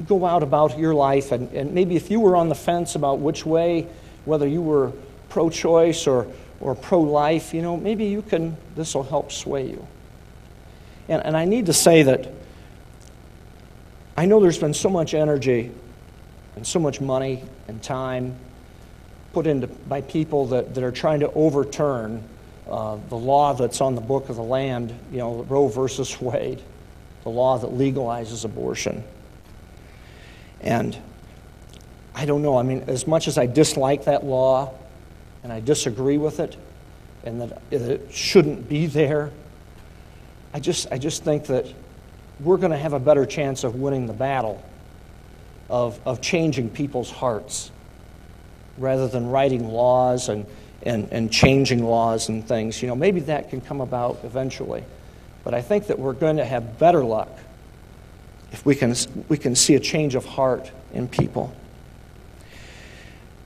go 0.08 0.26
out 0.26 0.44
about 0.44 0.78
your 0.78 0.94
life, 0.94 1.32
and, 1.32 1.52
and 1.54 1.74
maybe 1.74 1.96
if 1.96 2.12
you 2.12 2.20
were 2.20 2.36
on 2.36 2.50
the 2.50 2.56
fence 2.56 2.96
about 2.96 3.20
which 3.20 3.46
way, 3.46 3.88
whether 4.26 4.48
you 4.48 4.62
were 4.62 4.92
pro 5.30 5.50
choice 5.50 6.08
or, 6.08 6.28
or 6.60 6.76
pro 6.76 7.00
life, 7.00 7.54
you 7.54 7.62
know, 7.62 7.78
maybe 7.78 8.06
you 8.06 8.22
can, 8.22 8.58
this 8.76 8.96
will 8.96 9.04
help 9.04 9.32
sway 9.32 9.68
you. 9.68 9.88
And, 11.08 11.24
and 11.24 11.38
I 11.38 11.46
need 11.46 11.68
to 11.68 11.74
say 11.74 12.04
that 12.04 12.32
I 14.18 14.26
know 14.26 14.40
there's 14.40 14.60
been 14.60 14.74
so 14.74 14.90
much 14.90 15.14
energy 15.14 15.72
and 16.56 16.66
so 16.66 16.80
much 16.80 17.02
money 17.02 17.44
and 17.68 17.82
time 17.84 18.36
put 19.34 19.46
into 19.46 19.68
by 19.68 20.02
people 20.02 20.48
that, 20.48 20.74
that 20.76 20.84
are 20.84 20.92
trying 20.92 21.20
to 21.20 21.32
overturn 21.34 22.24
uh, 22.70 22.98
the 23.10 23.16
law 23.16 23.54
that's 23.54 23.80
on 23.82 23.96
the 23.96 24.02
book 24.02 24.30
of 24.30 24.36
the 24.36 24.44
land, 24.44 24.98
you 25.12 25.20
know, 25.20 25.44
Roe 25.44 25.68
versus 25.68 26.20
Wade, 26.20 26.62
the 27.24 27.30
law 27.30 27.58
that 27.58 27.70
legalizes 27.70 28.44
abortion. 28.44 29.04
And 30.62 30.98
I 32.16 32.26
don't 32.26 32.42
know, 32.42 32.58
I 32.58 32.64
mean, 32.64 32.86
as 32.88 33.06
much 33.06 33.28
as 33.28 33.38
I 33.38 33.46
dislike 33.46 34.06
that 34.06 34.24
law 34.24 34.74
and 35.44 35.54
I 35.54 35.60
disagree 35.60 36.18
with 36.18 36.40
it 36.40 36.58
and 37.24 37.42
that 37.42 37.62
it 37.70 38.12
shouldn't 38.12 38.68
be 38.68 38.88
there, 38.88 39.32
I 40.54 40.60
just, 40.60 40.88
I 40.92 40.98
just 40.98 41.24
think 41.24 41.46
that 41.48 41.68
we're 42.40 42.58
going 42.58 42.72
to 42.72 42.78
have 42.78 42.94
a 42.94 43.00
better 43.00 43.26
chance 43.26 43.64
of 43.64 43.76
winning 43.76 44.08
the 44.08 44.14
battle 44.14 44.64
of, 45.70 46.00
of 46.06 46.22
changing 46.22 46.70
people's 46.70 47.12
hearts 47.12 47.72
rather 48.78 49.08
than 49.08 49.30
writing 49.30 49.68
laws 49.68 50.30
and, 50.30 50.46
and, 50.86 51.12
and 51.12 51.32
changing 51.32 51.84
laws 51.84 52.30
and 52.30 52.48
things. 52.48 52.82
You 52.82 52.88
know, 52.88 52.96
maybe 52.96 53.20
that 53.22 53.50
can 53.50 53.60
come 53.62 53.82
about 53.82 54.20
eventually. 54.24 54.84
But 55.44 55.54
I 55.54 55.62
think 55.62 55.88
that 55.88 56.00
we're 56.00 56.14
going 56.14 56.38
to 56.38 56.46
have 56.46 56.80
better 56.80 57.04
luck 57.04 57.30
if 58.56 58.66
we 58.66 58.74
can, 58.74 58.96
we 59.28 59.38
can 59.38 59.54
see 59.54 59.76
a 59.76 59.82
change 59.82 60.16
of 60.16 60.24
heart 60.24 60.72
in 60.94 61.10
people. 61.10 61.54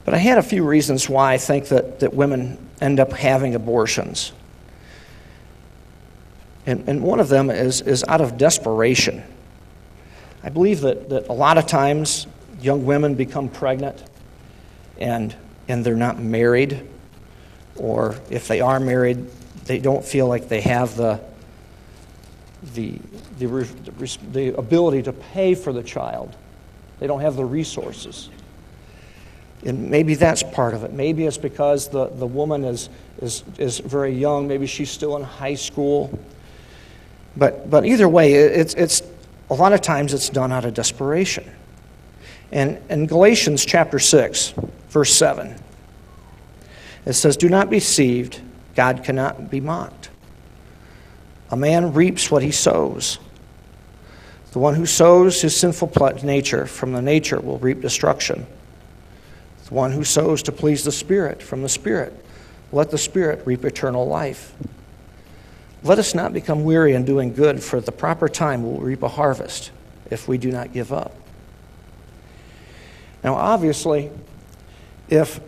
But 0.04 0.14
I 0.14 0.18
had 0.18 0.38
a 0.38 0.42
few 0.42 0.64
reasons 0.64 1.08
why 1.08 1.32
I 1.32 1.38
think 1.38 1.66
that, 1.68 1.98
that 1.98 2.14
women 2.14 2.58
end 2.80 3.00
up 3.00 3.12
having 3.12 3.56
abortions. 3.56 4.32
And, 6.64 6.88
and 6.88 7.02
one 7.02 7.18
of 7.18 7.28
them 7.28 7.50
is, 7.50 7.80
is 7.80 8.04
out 8.06 8.20
of 8.20 8.38
desperation. 8.38 9.24
I 10.44 10.48
believe 10.48 10.80
that, 10.82 11.08
that 11.08 11.28
a 11.28 11.32
lot 11.32 11.58
of 11.58 11.66
times 11.66 12.28
young 12.60 12.84
women 12.86 13.16
become 13.16 13.48
pregnant 13.48 14.02
and, 14.98 15.34
and 15.66 15.84
they're 15.84 15.96
not 15.96 16.20
married, 16.20 16.88
or 17.80 18.14
if 18.28 18.46
they 18.46 18.60
are 18.60 18.78
married, 18.78 19.26
they 19.64 19.78
don't 19.78 20.04
feel 20.04 20.26
like 20.26 20.48
they 20.48 20.60
have 20.60 20.96
the, 20.96 21.20
the, 22.74 22.98
the, 23.38 23.46
the 24.32 24.48
ability 24.58 25.02
to 25.02 25.12
pay 25.12 25.54
for 25.54 25.72
the 25.72 25.82
child. 25.82 26.36
They 26.98 27.06
don't 27.06 27.20
have 27.20 27.36
the 27.36 27.44
resources. 27.44 28.28
And 29.64 29.90
maybe 29.90 30.14
that's 30.14 30.42
part 30.42 30.74
of 30.74 30.84
it. 30.84 30.92
Maybe 30.92 31.26
it's 31.26 31.38
because 31.38 31.88
the, 31.88 32.06
the 32.06 32.26
woman 32.26 32.64
is, 32.64 32.88
is, 33.20 33.44
is 33.58 33.78
very 33.78 34.12
young. 34.12 34.46
Maybe 34.46 34.66
she's 34.66 34.90
still 34.90 35.16
in 35.16 35.22
high 35.22 35.54
school. 35.54 36.18
But, 37.36 37.70
but 37.70 37.84
either 37.84 38.08
way, 38.08 38.34
it's, 38.34 38.74
it's, 38.74 39.02
a 39.50 39.54
lot 39.54 39.72
of 39.72 39.80
times 39.80 40.14
it's 40.14 40.28
done 40.28 40.52
out 40.52 40.64
of 40.64 40.74
desperation. 40.74 41.50
And 42.52 42.78
in 42.88 43.06
Galatians 43.06 43.64
chapter 43.64 43.98
6, 43.98 44.54
verse 44.88 45.12
7, 45.12 45.54
it 47.06 47.14
says, 47.14 47.36
Do 47.36 47.48
not 47.48 47.70
be 47.70 47.78
deceived, 47.78 48.40
God 48.74 49.04
cannot 49.04 49.50
be 49.50 49.60
mocked. 49.60 50.10
A 51.50 51.56
man 51.56 51.92
reaps 51.92 52.30
what 52.30 52.42
he 52.42 52.52
sows. 52.52 53.18
The 54.52 54.58
one 54.58 54.74
who 54.74 54.86
sows 54.86 55.42
his 55.42 55.56
sinful 55.56 55.92
nature 56.22 56.66
from 56.66 56.92
the 56.92 57.02
nature 57.02 57.40
will 57.40 57.58
reap 57.58 57.80
destruction. 57.80 58.46
The 59.64 59.74
one 59.74 59.92
who 59.92 60.02
sows 60.02 60.42
to 60.44 60.52
please 60.52 60.84
the 60.84 60.92
Spirit 60.92 61.42
from 61.42 61.62
the 61.62 61.68
Spirit, 61.68 62.12
let 62.72 62.90
the 62.90 62.98
Spirit 62.98 63.46
reap 63.46 63.64
eternal 63.64 64.06
life. 64.06 64.52
Let 65.82 65.98
us 65.98 66.14
not 66.14 66.32
become 66.32 66.64
weary 66.64 66.94
in 66.94 67.04
doing 67.04 67.32
good, 67.32 67.62
for 67.62 67.76
at 67.76 67.86
the 67.86 67.92
proper 67.92 68.28
time 68.28 68.62
we'll 68.62 68.80
reap 68.80 69.02
a 69.02 69.08
harvest 69.08 69.70
if 70.10 70.28
we 70.28 70.36
do 70.38 70.50
not 70.50 70.72
give 70.72 70.92
up. 70.92 71.14
Now, 73.22 73.34
obviously, 73.34 74.10
if, 75.08 75.40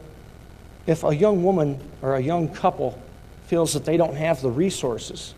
if 0.87 1.05
a 1.05 1.15
young 1.15 1.43
woman 1.43 1.81
or 2.01 2.17
a 2.17 2.21
young 2.21 2.49
couple 2.49 3.01
feels 3.47 3.75
that 3.75 3.85
they 3.85 3.97
don't 3.97 4.17
have 4.17 4.43
the 4.43 4.51
resources 4.51 5.35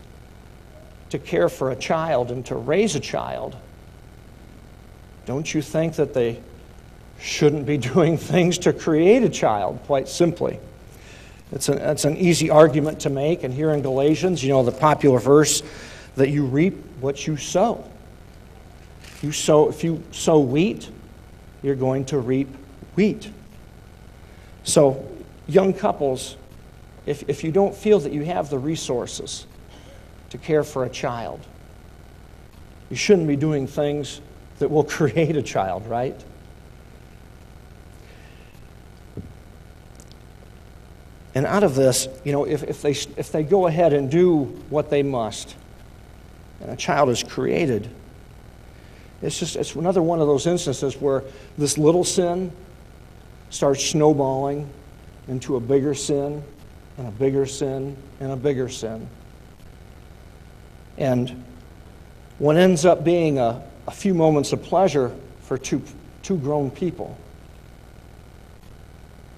to 1.09 1.19
care 1.19 1.49
for 1.49 1.71
a 1.71 1.75
child 1.75 2.31
and 2.31 2.45
to 2.47 2.55
raise 2.55 2.95
a 2.95 2.99
child, 2.99 3.55
don't 5.25 5.53
you 5.53 5.61
think 5.61 5.95
that 5.95 6.13
they 6.13 6.41
shouldn't 7.19 7.65
be 7.65 7.77
doing 7.93 8.17
things 8.17 8.57
to 8.59 8.73
create 8.73 9.23
a 9.23 9.29
child, 9.29 9.79
quite 9.85 10.07
simply? 10.07 10.59
It's 11.51 11.69
an, 11.69 11.77
it's 11.77 12.05
an 12.05 12.17
easy 12.17 12.49
argument 12.49 13.01
to 13.01 13.09
make. 13.09 13.43
And 13.43 13.53
here 13.53 13.71
in 13.71 13.81
Galatians, 13.81 14.43
you 14.43 14.49
know, 14.49 14.63
the 14.63 14.71
popular 14.71 15.19
verse 15.19 15.61
that 16.15 16.29
you 16.29 16.45
reap 16.45 16.75
what 16.99 17.27
you 17.27 17.37
sow. 17.37 17.83
You 19.21 19.31
sow 19.31 19.69
if 19.69 19.83
you 19.83 20.03
sow 20.11 20.39
wheat, 20.39 20.89
you're 21.61 21.75
going 21.75 22.05
to 22.05 22.19
reap 22.19 22.47
wheat. 22.95 23.29
So, 24.63 25.05
young 25.47 25.73
couples, 25.73 26.37
if, 27.05 27.27
if 27.27 27.43
you 27.43 27.51
don't 27.51 27.75
feel 27.75 27.99
that 27.99 28.11
you 28.11 28.23
have 28.25 28.49
the 28.49 28.59
resources 28.59 29.45
to 30.29 30.37
care 30.37 30.63
for 30.63 30.85
a 30.85 30.89
child, 30.89 31.39
you 32.89 32.95
shouldn't 32.95 33.27
be 33.27 33.35
doing 33.35 33.67
things 33.67 34.21
that 34.59 34.69
will 34.69 34.83
create 34.97 35.35
a 35.35 35.43
child, 35.43 35.87
right? 35.87 36.19
And 41.35 41.45
out 41.45 41.63
of 41.63 41.75
this, 41.75 42.07
you 42.23 42.31
know, 42.31 42.45
if, 42.45 42.63
if, 42.63 42.81
they, 42.81 42.91
if 42.91 43.31
they 43.31 43.43
go 43.43 43.67
ahead 43.67 43.91
and 43.91 44.09
do 44.09 44.43
what 44.69 44.89
they 44.89 45.03
must, 45.03 45.55
and 46.61 46.71
a 46.71 46.77
child 46.77 47.09
is 47.09 47.23
created, 47.23 47.89
it's 49.21 49.39
just 49.39 49.55
it's 49.55 49.75
another 49.75 50.01
one 50.01 50.21
of 50.21 50.27
those 50.27 50.45
instances 50.45 50.95
where 50.95 51.23
this 51.57 51.77
little 51.77 52.03
sin 52.03 52.51
starts 53.49 53.83
snowballing 53.83 54.69
into 55.27 55.55
a 55.55 55.59
bigger 55.59 55.93
sin 55.93 56.43
and 56.97 57.07
a 57.07 57.11
bigger 57.11 57.45
sin 57.45 57.97
and 58.19 58.31
a 58.31 58.35
bigger 58.35 58.69
sin. 58.69 59.07
And 60.97 61.43
what 62.37 62.57
ends 62.57 62.85
up 62.85 63.03
being 63.03 63.39
a, 63.39 63.63
a 63.87 63.91
few 63.91 64.13
moments 64.13 64.53
of 64.53 64.63
pleasure 64.63 65.15
for 65.41 65.57
two, 65.57 65.81
two 66.23 66.37
grown 66.37 66.71
people 66.71 67.17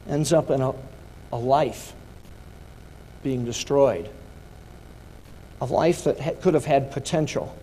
ends 0.08 0.32
up 0.34 0.50
in 0.50 0.62
a, 0.62 0.74
a 1.32 1.38
life 1.38 1.94
being 3.24 3.44
destroyed, 3.44 4.10
a 5.60 5.66
life 5.66 6.04
that 6.06 6.42
could 6.42 6.54
have 6.54 6.66
had 6.66 6.92
potential, 6.92 7.56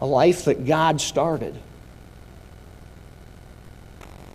a 0.00 0.06
life 0.06 0.44
that 0.44 0.66
God 0.66 1.00
started. 1.00 1.58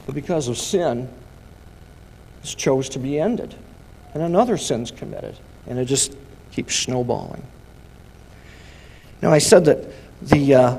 But 0.05 0.15
because 0.15 0.47
of 0.47 0.57
sin, 0.57 1.07
chose 2.43 2.89
to 2.89 2.99
be 2.99 3.19
ended. 3.19 3.55
And 4.13 4.23
another 4.23 4.57
sin's 4.57 4.91
committed. 4.91 5.37
And 5.67 5.77
it 5.77 5.85
just 5.85 6.15
keeps 6.51 6.75
snowballing. 6.75 7.43
Now, 9.21 9.31
I 9.31 9.39
said 9.39 9.65
that 9.65 9.85
the, 10.21 10.55
uh, 10.55 10.77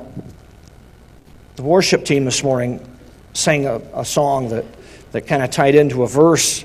the 1.55 1.63
worship 1.63 2.05
team 2.05 2.25
this 2.25 2.43
morning 2.43 2.85
sang 3.33 3.65
a, 3.67 3.81
a 3.93 4.03
song 4.03 4.49
that 4.49 4.65
that 5.11 5.27
kind 5.27 5.43
of 5.43 5.49
tied 5.49 5.75
into 5.75 6.03
a 6.03 6.07
verse 6.07 6.63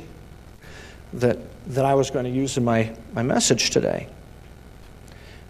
that, 1.15 1.39
that 1.69 1.85
I 1.85 1.95
was 1.95 2.11
going 2.11 2.25
to 2.25 2.31
use 2.31 2.57
in 2.57 2.65
my, 2.65 2.95
my 3.13 3.23
message 3.23 3.71
today. 3.71 4.09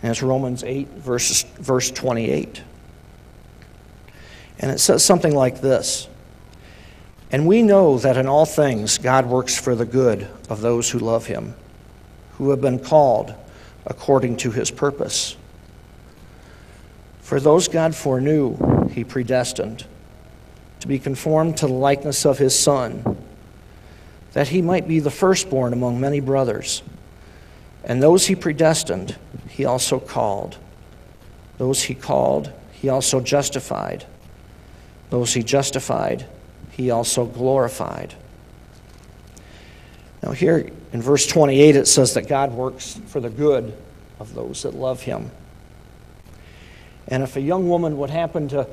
And 0.02 0.10
it's 0.10 0.22
Romans 0.22 0.64
8, 0.64 0.88
verse, 0.88 1.42
verse 1.58 1.90
28. 1.90 2.62
And 4.58 4.70
it 4.70 4.80
says 4.80 5.04
something 5.04 5.34
like 5.34 5.60
this 5.60 6.08
And 7.36 7.46
we 7.46 7.60
know 7.60 7.98
that 7.98 8.16
in 8.16 8.26
all 8.26 8.46
things 8.46 8.96
God 8.96 9.26
works 9.26 9.60
for 9.60 9.74
the 9.74 9.84
good 9.84 10.26
of 10.48 10.62
those 10.62 10.88
who 10.88 10.98
love 10.98 11.26
him, 11.26 11.54
who 12.38 12.48
have 12.48 12.62
been 12.62 12.78
called 12.78 13.34
according 13.84 14.38
to 14.38 14.52
his 14.52 14.70
purpose. 14.70 15.36
For 17.20 17.38
those 17.38 17.68
God 17.68 17.94
foreknew, 17.94 18.88
he 18.90 19.04
predestined 19.04 19.84
to 20.80 20.88
be 20.88 20.98
conformed 20.98 21.58
to 21.58 21.66
the 21.66 21.74
likeness 21.74 22.24
of 22.24 22.38
his 22.38 22.58
Son, 22.58 23.18
that 24.32 24.48
he 24.48 24.62
might 24.62 24.88
be 24.88 24.98
the 24.98 25.10
firstborn 25.10 25.74
among 25.74 26.00
many 26.00 26.20
brothers. 26.20 26.82
And 27.84 28.02
those 28.02 28.28
he 28.28 28.34
predestined, 28.34 29.14
he 29.50 29.66
also 29.66 30.00
called. 30.00 30.56
Those 31.58 31.82
he 31.82 31.94
called, 31.94 32.50
he 32.72 32.88
also 32.88 33.20
justified. 33.20 34.06
Those 35.10 35.34
he 35.34 35.42
justified, 35.42 36.24
he 36.76 36.90
also 36.90 37.24
glorified. 37.24 38.14
Now, 40.22 40.32
here 40.32 40.70
in 40.92 41.02
verse 41.02 41.26
28, 41.26 41.76
it 41.76 41.86
says 41.86 42.14
that 42.14 42.28
God 42.28 42.52
works 42.52 43.00
for 43.06 43.20
the 43.20 43.30
good 43.30 43.76
of 44.18 44.34
those 44.34 44.62
that 44.62 44.74
love 44.74 45.02
him. 45.02 45.30
And 47.08 47.22
if 47.22 47.36
a 47.36 47.40
young 47.40 47.68
woman 47.68 47.96
would 47.98 48.10
happen 48.10 48.48
to 48.48 48.68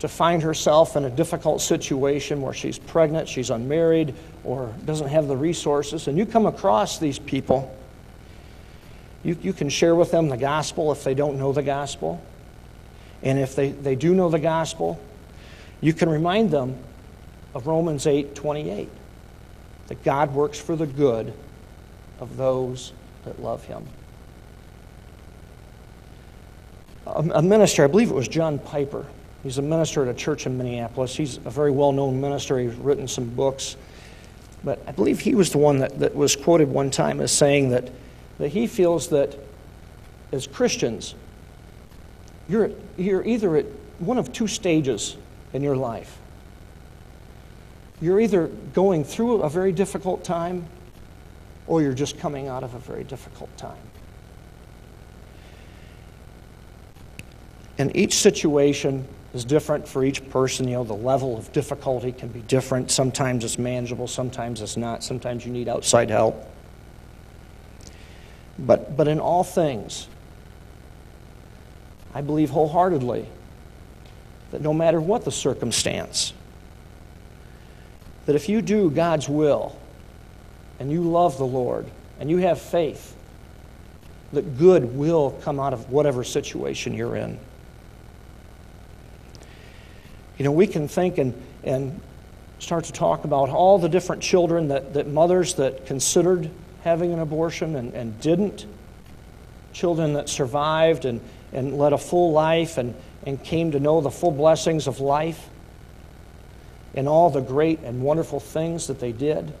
to 0.00 0.08
find 0.08 0.42
herself 0.42 0.96
in 0.96 1.04
a 1.04 1.10
difficult 1.10 1.60
situation 1.60 2.40
where 2.40 2.54
she's 2.54 2.78
pregnant, 2.78 3.28
she's 3.28 3.50
unmarried, 3.50 4.14
or 4.44 4.74
doesn't 4.86 5.08
have 5.08 5.28
the 5.28 5.36
resources, 5.36 6.08
and 6.08 6.16
you 6.16 6.24
come 6.24 6.46
across 6.46 6.98
these 6.98 7.18
people, 7.18 7.76
you, 9.22 9.36
you 9.42 9.52
can 9.52 9.68
share 9.68 9.94
with 9.94 10.10
them 10.10 10.28
the 10.28 10.38
gospel 10.38 10.90
if 10.90 11.04
they 11.04 11.12
don't 11.12 11.38
know 11.38 11.52
the 11.52 11.62
gospel. 11.62 12.22
And 13.22 13.38
if 13.38 13.54
they, 13.54 13.72
they 13.72 13.94
do 13.94 14.14
know 14.14 14.30
the 14.30 14.38
gospel, 14.38 14.98
you 15.82 15.92
can 15.92 16.08
remind 16.08 16.50
them 16.50 16.78
of 17.54 17.66
Romans 17.66 18.06
8 18.06 18.34
28, 18.34 18.88
that 19.88 20.04
God 20.04 20.34
works 20.34 20.58
for 20.58 20.76
the 20.76 20.86
good 20.86 21.32
of 22.18 22.36
those 22.36 22.92
that 23.24 23.40
love 23.40 23.64
him. 23.64 23.86
A, 27.06 27.42
minister, 27.42 27.82
I 27.82 27.86
believe 27.88 28.10
it 28.10 28.14
was 28.14 28.28
John 28.28 28.58
Piper, 28.58 29.04
He's 29.42 29.58
a 29.58 29.62
minister 29.62 30.02
at 30.02 30.08
a 30.08 30.14
church 30.14 30.46
in 30.46 30.58
Minneapolis. 30.58 31.16
He's 31.16 31.38
a 31.38 31.50
very 31.50 31.70
well 31.70 31.92
known 31.92 32.20
minister. 32.20 32.58
He's 32.58 32.74
written 32.74 33.08
some 33.08 33.26
books. 33.26 33.76
But 34.62 34.82
I 34.86 34.92
believe 34.92 35.20
he 35.20 35.34
was 35.34 35.50
the 35.50 35.58
one 35.58 35.78
that, 35.78 35.98
that 36.00 36.14
was 36.14 36.36
quoted 36.36 36.68
one 36.68 36.90
time 36.90 37.20
as 37.20 37.32
saying 37.32 37.70
that, 37.70 37.90
that 38.38 38.48
he 38.48 38.66
feels 38.66 39.08
that 39.08 39.38
as 40.32 40.46
Christians, 40.46 41.14
you're, 42.48 42.70
you're 42.98 43.24
either 43.24 43.56
at 43.56 43.66
one 43.98 44.18
of 44.18 44.32
two 44.32 44.46
stages 44.46 45.16
in 45.54 45.62
your 45.62 45.76
life. 45.76 46.18
You're 48.00 48.20
either 48.20 48.48
going 48.72 49.04
through 49.04 49.42
a 49.42 49.50
very 49.50 49.72
difficult 49.72 50.24
time 50.24 50.66
or 51.66 51.82
you're 51.82 51.94
just 51.94 52.18
coming 52.18 52.48
out 52.48 52.64
of 52.64 52.74
a 52.74 52.78
very 52.78 53.04
difficult 53.04 53.54
time. 53.56 53.76
And 57.78 57.94
each 57.96 58.14
situation 58.14 59.06
is 59.32 59.44
different 59.44 59.86
for 59.86 60.04
each 60.04 60.28
person. 60.30 60.66
You 60.66 60.74
know, 60.74 60.84
the 60.84 60.94
level 60.94 61.38
of 61.38 61.52
difficulty 61.52 62.12
can 62.12 62.28
be 62.28 62.40
different. 62.40 62.90
Sometimes 62.90 63.44
it's 63.44 63.58
manageable, 63.58 64.06
sometimes 64.06 64.60
it's 64.60 64.76
not. 64.76 65.04
Sometimes 65.04 65.46
you 65.46 65.52
need 65.52 65.68
outside 65.68 66.10
help. 66.10 66.44
But, 68.58 68.96
but 68.96 69.08
in 69.08 69.20
all 69.20 69.44
things, 69.44 70.08
I 72.12 72.20
believe 72.20 72.50
wholeheartedly 72.50 73.26
that 74.50 74.60
no 74.60 74.74
matter 74.74 75.00
what 75.00 75.24
the 75.24 75.32
circumstance, 75.32 76.32
that 78.30 78.36
if 78.36 78.48
you 78.48 78.62
do 78.62 78.88
God's 78.92 79.28
will 79.28 79.76
and 80.78 80.88
you 80.88 81.02
love 81.02 81.36
the 81.36 81.44
Lord 81.44 81.84
and 82.20 82.30
you 82.30 82.36
have 82.36 82.60
faith, 82.60 83.16
that 84.32 84.56
good 84.56 84.94
will 84.94 85.32
come 85.42 85.58
out 85.58 85.72
of 85.72 85.90
whatever 85.90 86.22
situation 86.22 86.94
you're 86.94 87.16
in. 87.16 87.40
You 90.38 90.44
know, 90.44 90.52
we 90.52 90.68
can 90.68 90.86
think 90.86 91.18
and, 91.18 91.34
and 91.64 92.00
start 92.60 92.84
to 92.84 92.92
talk 92.92 93.24
about 93.24 93.48
all 93.48 93.80
the 93.80 93.88
different 93.88 94.22
children 94.22 94.68
that, 94.68 94.94
that 94.94 95.08
mothers 95.08 95.54
that 95.54 95.86
considered 95.86 96.48
having 96.84 97.12
an 97.12 97.18
abortion 97.18 97.74
and, 97.74 97.92
and 97.94 98.20
didn't, 98.20 98.64
children 99.72 100.12
that 100.12 100.28
survived 100.28 101.04
and, 101.04 101.20
and 101.52 101.76
led 101.76 101.92
a 101.92 101.98
full 101.98 102.30
life 102.30 102.78
and, 102.78 102.94
and 103.26 103.42
came 103.42 103.72
to 103.72 103.80
know 103.80 104.00
the 104.00 104.08
full 104.08 104.30
blessings 104.30 104.86
of 104.86 105.00
life 105.00 105.48
and 106.94 107.08
all 107.08 107.30
the 107.30 107.40
great 107.40 107.80
and 107.80 108.02
wonderful 108.02 108.40
things 108.40 108.86
that 108.88 109.00
they 109.00 109.12
did. 109.12 109.52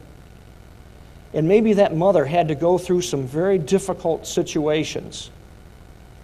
And 1.32 1.46
maybe 1.46 1.74
that 1.74 1.96
mother 1.96 2.24
had 2.24 2.48
to 2.48 2.54
go 2.54 2.76
through 2.76 3.02
some 3.02 3.26
very 3.26 3.58
difficult 3.58 4.26
situations 4.26 5.30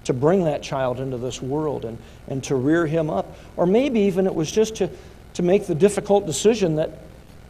to 0.04 0.12
bring 0.12 0.44
that 0.44 0.62
child 0.62 1.00
into 1.00 1.16
this 1.16 1.42
world 1.42 1.84
and, 1.84 1.98
and 2.28 2.42
to 2.44 2.54
rear 2.54 2.86
him 2.86 3.10
up. 3.10 3.36
Or 3.56 3.66
maybe 3.66 4.00
even 4.00 4.26
it 4.26 4.34
was 4.34 4.50
just 4.50 4.76
to, 4.76 4.90
to 5.34 5.42
make 5.42 5.66
the 5.66 5.74
difficult 5.74 6.26
decision 6.26 6.76
that 6.76 6.90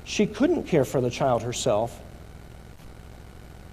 she 0.04 0.26
couldn't 0.26 0.64
care 0.64 0.84
for 0.84 1.00
the 1.00 1.10
child 1.10 1.42
herself, 1.42 1.98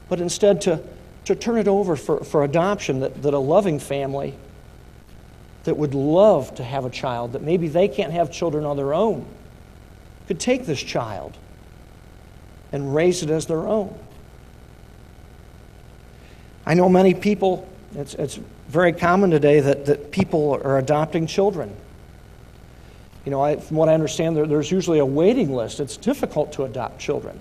but 0.09 0.19
instead 0.19 0.61
to, 0.61 0.81
to 1.25 1.35
turn 1.35 1.57
it 1.57 1.67
over 1.67 1.95
for, 1.95 2.23
for 2.23 2.43
adoption, 2.43 3.01
that, 3.01 3.21
that 3.21 3.33
a 3.33 3.39
loving 3.39 3.79
family 3.79 4.35
that 5.63 5.77
would 5.77 5.93
love 5.93 6.53
to 6.55 6.63
have 6.63 6.85
a 6.85 6.89
child, 6.89 7.33
that 7.33 7.41
maybe 7.41 7.67
they 7.67 7.87
can't 7.87 8.11
have 8.11 8.31
children 8.31 8.65
on 8.65 8.75
their 8.75 8.93
own, 8.93 9.25
could 10.27 10.39
take 10.39 10.65
this 10.65 10.81
child 10.81 11.37
and 12.71 12.93
raise 12.93 13.23
it 13.23 13.29
as 13.29 13.45
their 13.45 13.67
own. 13.67 13.97
I 16.65 16.73
know 16.73 16.89
many 16.89 17.13
people, 17.13 17.67
it's, 17.95 18.13
it's 18.15 18.39
very 18.67 18.93
common 18.93 19.29
today 19.29 19.59
that, 19.59 19.85
that 19.85 20.11
people 20.11 20.59
are 20.63 20.77
adopting 20.77 21.27
children. 21.27 21.75
You 23.25 23.31
know, 23.31 23.41
I, 23.41 23.57
from 23.57 23.77
what 23.77 23.89
I 23.89 23.93
understand, 23.93 24.35
there, 24.35 24.45
there's 24.45 24.71
usually 24.71 24.99
a 24.99 25.05
waiting 25.05 25.53
list. 25.53 25.79
It's 25.79 25.97
difficult 25.97 26.53
to 26.53 26.63
adopt 26.63 26.99
children. 26.99 27.39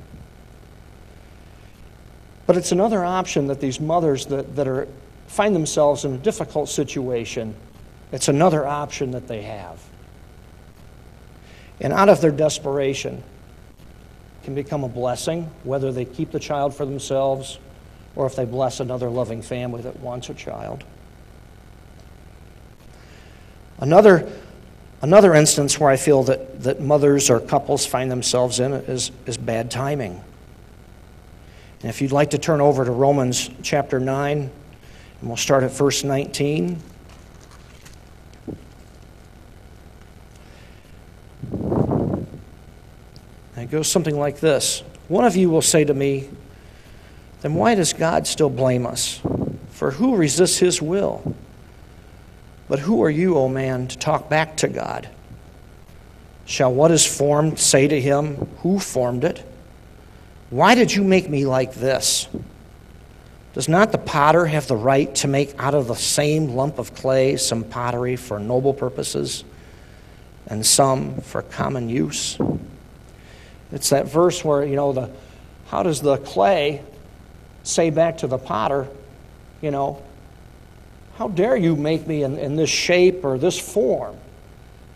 But 2.46 2.56
it's 2.56 2.72
another 2.72 3.04
option 3.04 3.46
that 3.46 3.60
these 3.60 3.80
mothers 3.80 4.26
that, 4.26 4.56
that 4.56 4.68
are, 4.68 4.88
find 5.26 5.54
themselves 5.54 6.04
in 6.04 6.14
a 6.14 6.18
difficult 6.18 6.68
situation, 6.68 7.54
it's 8.10 8.28
another 8.28 8.66
option 8.66 9.12
that 9.12 9.28
they 9.28 9.42
have. 9.42 9.80
And 11.82 11.92
out 11.92 12.08
of 12.08 12.20
their 12.20 12.30
desperation 12.30 13.22
can 14.44 14.54
become 14.54 14.84
a 14.84 14.88
blessing, 14.88 15.50
whether 15.64 15.92
they 15.92 16.04
keep 16.04 16.30
the 16.30 16.40
child 16.40 16.74
for 16.74 16.86
themselves 16.86 17.58
or 18.14 18.26
if 18.26 18.36
they 18.36 18.44
bless 18.44 18.80
another 18.80 19.10
loving 19.10 19.42
family 19.42 19.82
that 19.82 19.98
wants 20.00 20.30
a 20.30 20.34
child. 20.34 20.84
Another, 23.78 24.30
another 25.00 25.34
instance 25.34 25.80
where 25.80 25.90
I 25.90 25.96
feel 25.96 26.22
that, 26.24 26.62
that 26.62 26.80
mothers 26.80 27.30
or 27.30 27.40
couples 27.40 27.84
find 27.84 28.10
themselves 28.10 28.60
in 28.60 28.72
is, 28.72 29.10
is 29.26 29.36
bad 29.36 29.70
timing. 29.70 30.22
And 31.80 31.90
if 31.90 32.00
you'd 32.00 32.12
like 32.12 32.30
to 32.30 32.38
turn 32.38 32.60
over 32.60 32.84
to 32.84 32.92
Romans 32.92 33.50
chapter 33.62 33.98
9, 33.98 34.38
and 34.38 34.50
we'll 35.28 35.36
start 35.36 35.64
at 35.64 35.72
verse 35.72 36.04
19. 36.04 36.80
It 43.62 43.70
goes 43.70 43.88
something 43.88 44.18
like 44.18 44.40
this 44.40 44.82
One 45.08 45.24
of 45.24 45.36
you 45.36 45.50
will 45.50 45.62
say 45.62 45.84
to 45.84 45.94
me, 45.94 46.28
Then 47.40 47.54
why 47.54 47.74
does 47.74 47.92
God 47.92 48.26
still 48.26 48.50
blame 48.50 48.86
us? 48.86 49.20
For 49.70 49.92
who 49.92 50.16
resists 50.16 50.58
his 50.58 50.82
will? 50.82 51.34
But 52.68 52.80
who 52.80 53.02
are 53.02 53.10
you, 53.10 53.36
O 53.36 53.48
man, 53.48 53.88
to 53.88 53.98
talk 53.98 54.28
back 54.28 54.56
to 54.58 54.68
God? 54.68 55.08
Shall 56.44 56.72
what 56.72 56.90
is 56.90 57.06
formed 57.06 57.58
say 57.58 57.86
to 57.86 58.00
him, 58.00 58.36
Who 58.58 58.78
formed 58.78 59.24
it? 59.24 59.44
Why 60.50 60.74
did 60.74 60.92
you 60.92 61.02
make 61.02 61.30
me 61.30 61.46
like 61.46 61.74
this? 61.74 62.28
Does 63.54 63.68
not 63.68 63.92
the 63.92 63.98
potter 63.98 64.46
have 64.46 64.66
the 64.66 64.76
right 64.76 65.14
to 65.16 65.28
make 65.28 65.54
out 65.58 65.74
of 65.74 65.86
the 65.86 65.94
same 65.94 66.48
lump 66.54 66.78
of 66.78 66.94
clay 66.94 67.36
some 67.36 67.64
pottery 67.64 68.16
for 68.16 68.38
noble 68.38 68.72
purposes 68.72 69.44
and 70.46 70.64
some 70.64 71.20
for 71.20 71.42
common 71.42 71.88
use? 71.88 72.38
It's 73.72 73.90
that 73.90 74.06
verse 74.06 74.44
where, 74.44 74.64
you 74.64 74.76
know, 74.76 74.92
the 74.92 75.10
how 75.66 75.82
does 75.82 76.00
the 76.02 76.18
clay 76.18 76.82
say 77.62 77.90
back 77.90 78.18
to 78.18 78.26
the 78.26 78.38
potter, 78.38 78.86
you 79.62 79.70
know, 79.70 80.02
how 81.16 81.28
dare 81.28 81.56
you 81.56 81.76
make 81.76 82.06
me 82.06 82.22
in, 82.22 82.38
in 82.38 82.56
this 82.56 82.70
shape 82.70 83.24
or 83.24 83.38
this 83.38 83.58
form? 83.58 84.16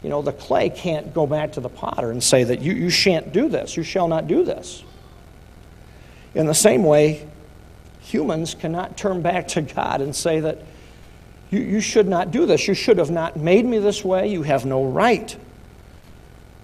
You 0.02 0.10
know, 0.10 0.22
the 0.22 0.32
clay 0.32 0.68
can't 0.70 1.14
go 1.14 1.26
back 1.26 1.52
to 1.52 1.60
the 1.60 1.68
potter 1.68 2.10
and 2.10 2.22
say 2.22 2.44
that 2.44 2.60
you, 2.60 2.74
you 2.74 2.90
shan't 2.90 3.32
do 3.32 3.48
this, 3.48 3.76
you 3.76 3.82
shall 3.82 4.08
not 4.08 4.28
do 4.28 4.44
this. 4.44 4.84
In 6.34 6.46
the 6.46 6.54
same 6.54 6.84
way, 6.84 7.26
humans 8.00 8.54
cannot 8.54 8.96
turn 8.96 9.22
back 9.22 9.48
to 9.48 9.62
God 9.62 10.00
and 10.02 10.14
say 10.14 10.40
that 10.40 10.58
you, 11.50 11.60
you 11.60 11.80
should 11.80 12.08
not 12.08 12.30
do 12.30 12.44
this. 12.44 12.68
You 12.68 12.74
should 12.74 12.98
have 12.98 13.10
not 13.10 13.36
made 13.36 13.64
me 13.64 13.78
this 13.78 14.04
way. 14.04 14.28
You 14.28 14.42
have 14.42 14.66
no 14.66 14.84
right. 14.84 15.36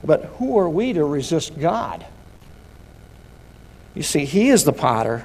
But 0.04 0.24
who 0.38 0.58
are 0.58 0.68
we 0.68 0.92
to 0.92 1.04
resist 1.04 1.58
God? 1.58 2.04
You 3.94 4.02
see, 4.02 4.24
He 4.24 4.48
is 4.48 4.64
the 4.64 4.72
potter, 4.72 5.24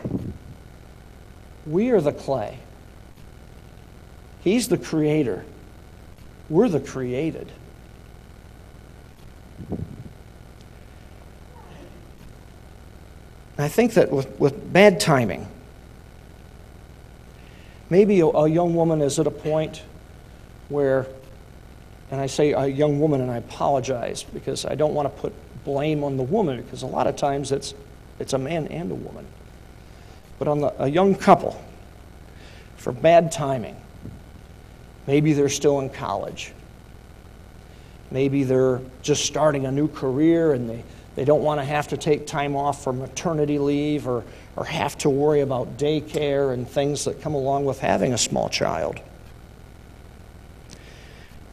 we 1.65 1.89
are 1.89 2.01
the 2.01 2.13
clay. 2.13 2.59
He's 4.41 4.69
the 4.69 4.77
creator. 4.77 5.43
We're 6.49 6.69
the 6.69 6.79
created. 6.79 7.51
I 13.57 13.67
think 13.67 13.95
that 13.95 14.11
with, 14.11 14.39
with 14.39 14.71
bad 14.71 14.99
timing, 14.99 15.47
maybe 17.89 18.19
a, 18.19 18.27
a 18.27 18.47
young 18.47 18.75
woman 18.75 19.01
is 19.01 19.19
at 19.19 19.27
a 19.27 19.31
point 19.31 19.81
where, 20.69 21.07
and 22.11 22.21
I 22.21 22.27
say 22.27 22.53
a 22.53 22.65
young 22.65 22.99
woman 22.99 23.21
and 23.21 23.29
I 23.29 23.37
apologize 23.37 24.23
because 24.23 24.65
I 24.65 24.75
don't 24.75 24.93
want 24.93 25.13
to 25.13 25.21
put 25.21 25.33
blame 25.65 26.03
on 26.03 26.17
the 26.17 26.23
woman 26.23 26.61
because 26.61 26.83
a 26.83 26.87
lot 26.87 27.07
of 27.07 27.15
times 27.15 27.51
it's, 27.51 27.73
it's 28.19 28.33
a 28.33 28.37
man 28.37 28.67
and 28.67 28.91
a 28.91 28.95
woman. 28.95 29.25
But 30.39 30.47
on 30.47 30.61
the, 30.61 30.83
a 30.83 30.87
young 30.87 31.15
couple, 31.15 31.61
for 32.77 32.93
bad 32.93 33.31
timing, 33.31 33.75
Maybe 35.07 35.31
they're 35.31 35.49
still 35.49 35.79
in 35.79 35.89
college. 35.89 36.51
Maybe 38.11 38.43
they're 38.43 38.81
just 39.01 39.25
starting 39.25 39.65
a 39.65 39.71
new 39.71 39.87
career 39.87 40.51
and 40.51 40.69
they, 40.69 40.83
they 41.15 41.25
don't 41.25 41.43
want 41.43 41.61
to 41.61 41.65
have 41.65 41.87
to 41.89 41.97
take 41.97 42.27
time 42.27 42.55
off 42.55 42.83
for 42.83 42.93
maternity 42.93 43.57
leave 43.57 44.07
or, 44.07 44.23
or 44.57 44.65
have 44.65 44.97
to 44.99 45.09
worry 45.09 45.41
about 45.41 45.77
daycare 45.77 46.53
and 46.53 46.69
things 46.69 47.05
that 47.05 47.21
come 47.21 47.33
along 47.33 47.65
with 47.65 47.79
having 47.79 48.13
a 48.13 48.17
small 48.17 48.49
child. 48.49 48.99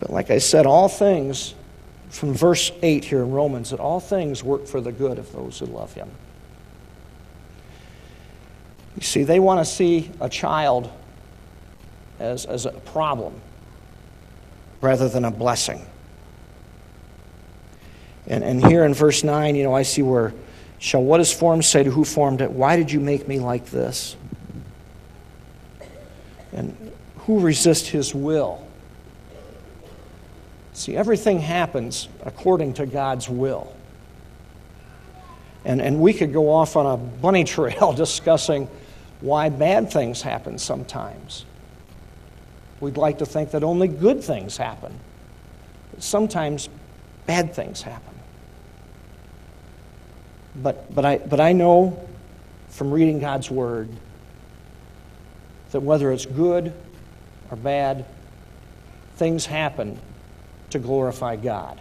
But 0.05 0.11
like 0.11 0.31
I 0.31 0.37
said, 0.37 0.67
all 0.67 0.91
things, 0.91 1.55
from 2.11 2.35
verse 2.35 2.71
8 2.83 3.07
here 3.07 3.23
in 3.23 3.31
Romans, 3.31 3.71
that 3.71 3.81
all 3.81 4.01
things 4.01 4.45
work 4.45 4.67
for 4.67 4.83
the 4.83 4.93
good 4.93 5.19
of 5.19 5.33
those 5.33 5.59
who 5.59 5.65
love 5.65 5.95
Him. 5.95 6.11
You 8.97 9.03
see, 9.03 9.23
they 9.23 9.41
want 9.41 9.61
to 9.61 9.65
see 9.65 10.11
a 10.21 10.29
child 10.29 10.93
as, 12.19 12.45
as 12.45 12.67
a 12.67 12.73
problem 12.73 13.33
rather 14.83 15.09
than 15.09 15.25
a 15.25 15.31
blessing. 15.31 15.87
And, 18.27 18.45
and 18.45 18.63
here 18.67 18.85
in 18.85 18.93
verse 18.93 19.25
9, 19.25 19.57
you 19.57 19.65
know, 19.65 19.75
I 19.75 19.85
see 19.85 20.03
where, 20.03 20.35
shall 20.79 21.03
what 21.03 21.19
is 21.21 21.33
formed 21.33 21.65
say 21.65 21.83
to 21.83 21.91
who 21.91 22.05
formed 22.05 22.43
it, 22.43 22.51
why 22.51 22.77
did 22.77 22.93
you 22.93 23.01
make 23.01 23.27
me 23.27 23.39
like 23.39 23.65
this? 23.71 24.17
And 26.53 26.93
who 27.21 27.41
resist 27.41 27.87
his 27.87 28.15
will? 28.15 28.65
See, 30.75 30.97
everything 30.97 31.39
happens 31.39 32.09
according 32.25 32.75
to 32.75 32.87
God's 32.87 33.29
will. 33.29 33.73
And, 35.65 35.81
and 35.81 36.01
we 36.01 36.13
could 36.13 36.33
go 36.33 36.51
off 36.51 36.77
on 36.77 36.85
a 36.85 36.97
bunny 36.97 37.45
trail 37.55 37.93
discussing 37.93 38.69
why 39.21 39.49
bad 39.49 39.91
things 39.91 40.21
happen 40.21 40.59
sometimes. 40.59 41.47
We'd 42.81 42.97
like 42.97 43.19
to 43.19 43.27
think 43.27 43.53
that 43.53 43.63
only 43.63 43.89
good 43.89 44.23
things 44.23 44.57
happen. 44.57 44.93
but 45.93 46.03
Sometimes 46.03 46.69
bad 47.25 47.55
things 47.55 47.81
happen. 47.81 48.15
But, 50.57 50.93
but, 50.93 51.05
I, 51.05 51.19
but 51.19 51.41
I 51.41 51.53
know 51.53 52.05
from 52.69 52.91
reading 52.91 53.21
God's 53.21 53.49
Word 53.49 53.89
that 55.71 55.81
whether 55.81 56.11
it's 56.13 56.27
good 56.27 56.73
or 57.51 57.57
bad, 57.57 58.05
things 59.17 59.47
happen 59.47 60.01
to 60.75 60.81
glorify 60.81 61.37
God. 61.37 61.81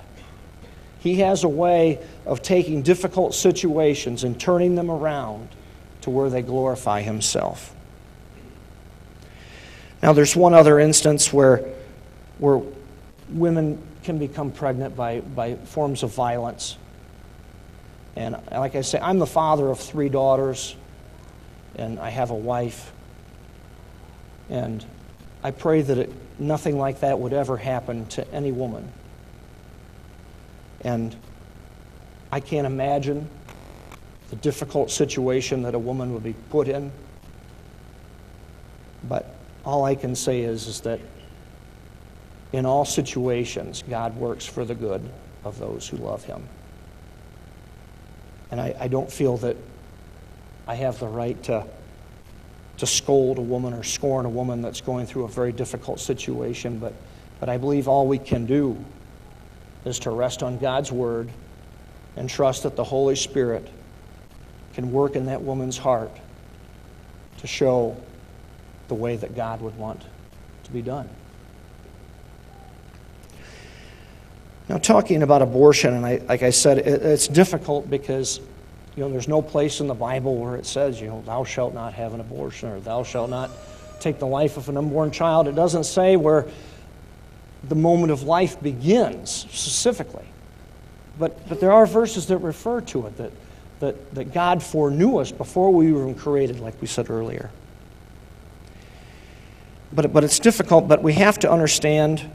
He 0.99 1.15
has 1.15 1.43
a 1.43 1.49
way 1.49 1.99
of 2.27 2.43
taking 2.43 2.84
difficult 2.84 3.34
situations 3.34 4.23
and 4.23 4.39
turning 4.39 4.75
them 4.75 4.89
around 4.89 5.49
to 6.01 6.12
where 6.12 6.29
they 6.29 6.43
glorify 6.43 7.01
Himself. 7.01 7.73
Now, 10.03 10.13
there's 10.13 10.36
one 10.36 10.53
other 10.53 10.79
instance 10.79 11.34
where, 11.34 11.65
where 12.38 12.62
women 13.29 13.82
can 14.03 14.19
become 14.19 14.51
pregnant 14.51 14.95
by, 14.95 15.21
by 15.21 15.56
forms 15.56 16.03
of 16.03 16.13
violence. 16.13 16.77
And 18.15 18.38
like 18.51 18.75
I 18.75 18.82
say, 18.82 18.99
I'm 19.01 19.17
the 19.17 19.25
father 19.25 19.69
of 19.69 19.79
three 19.79 20.10
daughters, 20.10 20.75
and 21.75 21.99
I 21.99 22.10
have 22.10 22.29
a 22.29 22.36
wife. 22.36 22.91
And 24.49 24.86
I 25.41 25.49
pray 25.49 25.82
that 25.82 25.97
it, 25.97 26.12
nothing 26.43 26.77
like 26.77 26.99
that 26.99 27.19
would 27.19 27.34
ever 27.34 27.58
happen 27.58 28.06
to 28.08 28.27
any 28.34 28.51
woman. 28.51 28.91
And 30.82 31.15
I 32.32 32.39
can't 32.39 32.67
imagine 32.67 33.29
the 34.29 34.36
difficult 34.38 34.91
situation 34.91 35.63
that 35.63 35.75
a 35.75 35.79
woman 35.79 36.13
would 36.13 36.23
be 36.23 36.34
put 36.49 36.67
in. 36.67 36.91
But 39.08 39.36
all 39.65 39.86
I 39.86 39.95
can 39.95 40.15
say 40.15 40.41
is, 40.41 40.67
is 40.67 40.82
that 40.82 40.99
in 42.51 42.65
all 42.65 42.86
situations, 42.86 43.84
God 43.88 44.15
works 44.15 44.45
for 44.45 44.65
the 44.65 44.75
good 44.75 45.10
of 45.43 45.60
those 45.60 45.88
who 45.88 45.97
love 45.97 46.23
Him. 46.23 46.47
And 48.51 48.62
I, 48.62 48.75
I 48.79 48.88
don't 48.88 49.12
feel 49.12 49.38
that 49.38 49.58
I 50.67 50.75
have 50.75 50.99
the 50.99 51.08
right 51.08 51.41
to, 51.43 51.65
to 52.77 52.86
scold 52.86 53.38
a 53.38 53.41
woman 53.41 53.73
or 53.73 53.83
scorn 53.83 54.25
a 54.25 54.29
woman 54.29 54.62
that's 54.62 54.81
going 54.81 55.05
through 55.05 55.25
a 55.25 55.27
very 55.27 55.51
difficult 55.51 55.99
situation, 55.99 56.79
but, 56.79 56.93
but 57.39 57.49
I 57.49 57.57
believe 57.57 57.88
all 57.88 58.07
we 58.07 58.17
can 58.17 58.45
do 58.45 58.83
is 59.86 59.99
to 59.99 60.12
rest 60.12 60.43
on 60.43 60.57
God's 60.57 60.91
word 60.91 61.29
and 62.15 62.29
trust 62.29 62.63
that 62.63 62.75
the 62.75 62.83
Holy 62.83 63.15
Spirit 63.15 63.67
can 64.73 64.91
work 64.91 65.15
in 65.15 65.25
that 65.27 65.41
woman's 65.41 65.77
heart 65.77 66.12
to 67.38 67.47
show 67.47 67.95
the 68.88 68.95
way 68.95 69.15
that 69.15 69.36
God 69.36 69.62
would 69.62 69.77
want 69.77 70.01
to 70.63 70.71
be 70.71 70.81
done. 70.81 71.09
Now, 74.69 74.77
talking 74.77 75.23
about 75.23 75.41
abortion, 75.41 75.93
and 75.93 76.05
I, 76.05 76.21
like 76.27 76.41
I 76.41 76.49
said, 76.49 76.79
it, 76.79 76.88
it's 76.88 77.27
difficult 77.27 77.89
because 77.89 78.39
you 78.95 79.03
know 79.03 79.10
there's 79.10 79.27
no 79.27 79.41
place 79.41 79.79
in 79.79 79.88
the 79.88 79.93
Bible 79.93 80.36
where 80.36 80.56
it 80.56 80.65
says 80.65 80.99
you 81.01 81.08
know 81.08 81.21
thou 81.25 81.43
shalt 81.43 81.73
not 81.73 81.93
have 81.93 82.13
an 82.13 82.19
abortion 82.19 82.69
or 82.69 82.79
thou 82.79 83.03
shalt 83.03 83.29
not 83.29 83.49
take 83.99 84.19
the 84.19 84.27
life 84.27 84.58
of 84.58 84.69
an 84.69 84.77
unborn 84.77 85.12
child. 85.12 85.47
It 85.47 85.56
doesn't 85.56 85.86
say 85.86 86.15
where 86.15 86.45
the 87.63 87.75
moment 87.75 88.12
of 88.12 88.23
life 88.23 88.62
begins 88.62 89.32
specifically, 89.32 90.25
but 91.17 91.47
but 91.49 91.60
there 91.60 91.71
are 91.71 91.86
verses 91.86 92.27
that 92.27 92.38
refer 92.38 92.82
to 92.82 93.08
it 93.08 93.17
that 93.17 93.32
that 93.79 94.15
that 94.15 94.34
God 94.34 94.62
foreknew 94.62 95.17
us 95.17 95.32
before 95.32 95.71
we 95.71 95.91
were 95.91 96.13
created, 96.13 96.60
like 96.60 96.79
we 96.82 96.88
said 96.88 97.10
earlier. 97.10 97.51
But 99.91 100.13
but 100.13 100.23
it's 100.23 100.39
difficult. 100.39 100.88
But 100.88 101.01
we 101.01 101.13
have 101.13 101.39
to 101.39 101.51
understand 101.51 102.29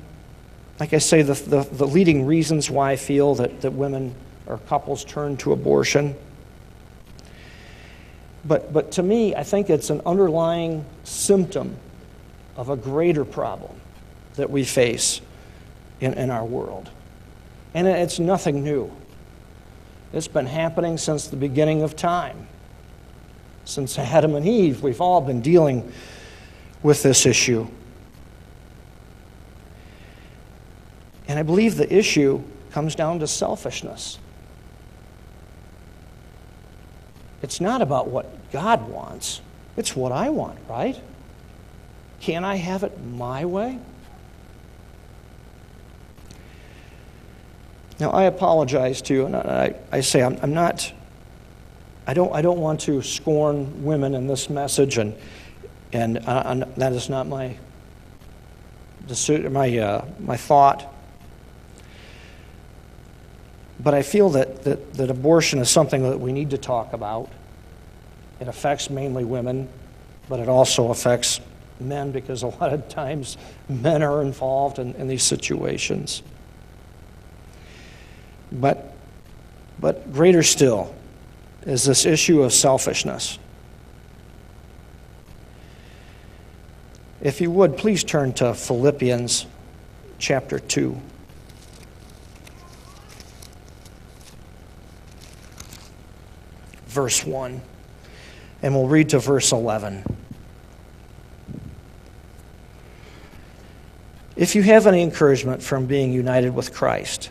like 0.80 0.92
I 0.92 0.98
say, 0.98 1.22
the, 1.22 1.34
the, 1.34 1.62
the, 1.62 1.86
leading 1.86 2.24
reasons 2.24 2.70
why 2.70 2.92
I 2.92 2.96
feel 2.96 3.34
that, 3.36 3.62
that 3.62 3.72
women 3.72 4.14
or 4.46 4.58
couples 4.58 5.04
turn 5.04 5.36
to 5.38 5.52
abortion. 5.52 6.14
But, 8.44 8.72
but 8.72 8.92
to 8.92 9.02
me, 9.02 9.34
I 9.34 9.42
think 9.42 9.68
it's 9.70 9.90
an 9.90 10.00
underlying 10.06 10.84
symptom 11.04 11.76
of 12.56 12.68
a 12.68 12.76
greater 12.76 13.24
problem 13.24 13.80
that 14.34 14.50
we 14.50 14.64
face 14.64 15.20
in, 16.00 16.14
in 16.14 16.30
our 16.30 16.44
world. 16.44 16.90
And 17.74 17.86
it's 17.86 18.18
nothing 18.18 18.64
new. 18.64 18.90
It's 20.12 20.28
been 20.28 20.46
happening 20.46 20.96
since 20.96 21.26
the 21.26 21.36
beginning 21.36 21.82
of 21.82 21.96
time. 21.96 22.46
Since 23.64 23.98
Adam 23.98 24.34
and 24.34 24.46
Eve, 24.46 24.82
we've 24.82 25.00
all 25.00 25.20
been 25.20 25.42
dealing 25.42 25.92
with 26.82 27.02
this 27.02 27.26
issue. 27.26 27.68
And 31.26 31.38
I 31.38 31.42
believe 31.42 31.76
the 31.76 31.94
issue 31.94 32.42
comes 32.70 32.94
down 32.94 33.18
to 33.18 33.26
selfishness. 33.26 34.18
It's 37.42 37.60
not 37.60 37.82
about 37.82 38.08
what 38.08 38.50
God 38.50 38.88
wants, 38.88 39.40
it's 39.76 39.94
what 39.94 40.12
I 40.12 40.30
want, 40.30 40.58
right? 40.68 41.00
Can 42.20 42.44
I 42.44 42.56
have 42.56 42.82
it 42.82 43.00
my 43.04 43.44
way? 43.44 43.78
Now, 48.00 48.10
I 48.10 48.24
apologize 48.24 49.02
to 49.02 49.14
you, 49.14 49.26
and 49.26 49.36
I, 49.36 49.74
I 49.90 50.00
say 50.00 50.22
I'm, 50.22 50.38
I'm, 50.42 50.54
not, 50.54 50.92
I 52.06 52.14
don't, 52.14 52.32
I 52.32 52.42
don't 52.42 52.60
want 52.60 52.80
to 52.82 53.02
scorn 53.02 53.84
women 53.84 54.14
in 54.14 54.28
this 54.28 54.48
message, 54.48 54.98
and, 54.98 55.16
and 55.92 56.18
uh, 56.18 56.64
that 56.76 56.92
is 56.92 57.08
not 57.08 57.26
my, 57.26 57.56
my, 59.50 59.78
uh, 59.78 60.04
my 60.20 60.36
thought. 60.36 60.94
But 63.80 63.94
I 63.94 64.02
feel 64.02 64.30
that, 64.30 64.64
that, 64.64 64.94
that 64.94 65.10
abortion 65.10 65.60
is 65.60 65.70
something 65.70 66.02
that 66.02 66.18
we 66.18 66.32
need 66.32 66.50
to 66.50 66.58
talk 66.58 66.92
about. 66.92 67.30
It 68.40 68.48
affects 68.48 68.90
mainly 68.90 69.24
women, 69.24 69.68
but 70.28 70.40
it 70.40 70.48
also 70.48 70.90
affects 70.90 71.40
men 71.80 72.10
because 72.10 72.42
a 72.42 72.48
lot 72.48 72.72
of 72.72 72.88
times 72.88 73.36
men 73.68 74.02
are 74.02 74.20
involved 74.22 74.78
in, 74.78 74.94
in 74.94 75.06
these 75.08 75.22
situations. 75.22 76.22
But, 78.50 78.94
but 79.78 80.12
greater 80.12 80.42
still 80.42 80.94
is 81.62 81.84
this 81.84 82.06
issue 82.06 82.42
of 82.42 82.52
selfishness. 82.52 83.38
If 87.20 87.40
you 87.40 87.50
would, 87.50 87.76
please 87.76 88.04
turn 88.04 88.32
to 88.34 88.54
Philippians 88.54 89.46
chapter 90.18 90.58
2. 90.58 91.00
Verse 96.88 97.24
1. 97.24 97.60
And 98.62 98.74
we'll 98.74 98.88
read 98.88 99.10
to 99.10 99.18
verse 99.18 99.52
11. 99.52 100.04
If 104.34 104.54
you 104.54 104.62
have 104.62 104.86
any 104.86 105.02
encouragement 105.02 105.62
from 105.62 105.86
being 105.86 106.12
united 106.12 106.54
with 106.54 106.72
Christ, 106.72 107.30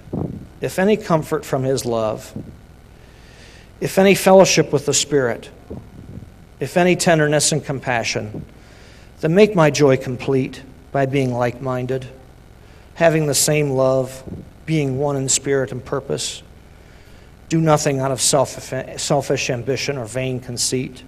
if 0.62 0.80
any 0.80 0.98
comfort 0.98 1.46
from 1.46 1.64
his 1.64 1.86
love, 1.86 2.34
if 3.80 3.98
any 3.98 4.16
fellowship 4.16 4.74
with 4.74 4.86
the 4.86 4.94
Spirit, 4.94 5.50
if 6.60 6.76
any 6.78 6.96
tenderness 6.96 7.52
and 7.52 7.64
compassion, 7.64 8.44
then 9.22 9.34
make 9.34 9.56
my 9.56 9.70
joy 9.70 9.98
complete 9.98 10.62
by 10.92 11.06
being 11.06 11.34
like 11.34 11.62
minded, 11.62 12.08
having 12.96 13.28
the 13.28 13.36
same 13.36 13.72
love, 13.72 14.24
being 14.66 14.98
one 14.98 15.16
in 15.16 15.30
spirit 15.30 15.72
and 15.72 15.84
purpose. 15.84 16.44
Do 17.50 17.62
nothing 17.62 18.00
out 18.00 18.12
of 18.12 18.20
selfish 18.22 19.50
ambition 19.50 19.98
or 19.98 20.06
vain 20.06 20.40
conceit, 20.40 21.04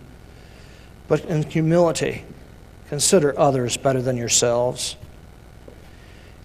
but 1.07 1.25
in 1.25 1.43
humility, 1.43 2.23
consider 2.87 3.37
others 3.37 3.75
better 3.75 4.01
than 4.01 4.15
yourselves. 4.15 4.95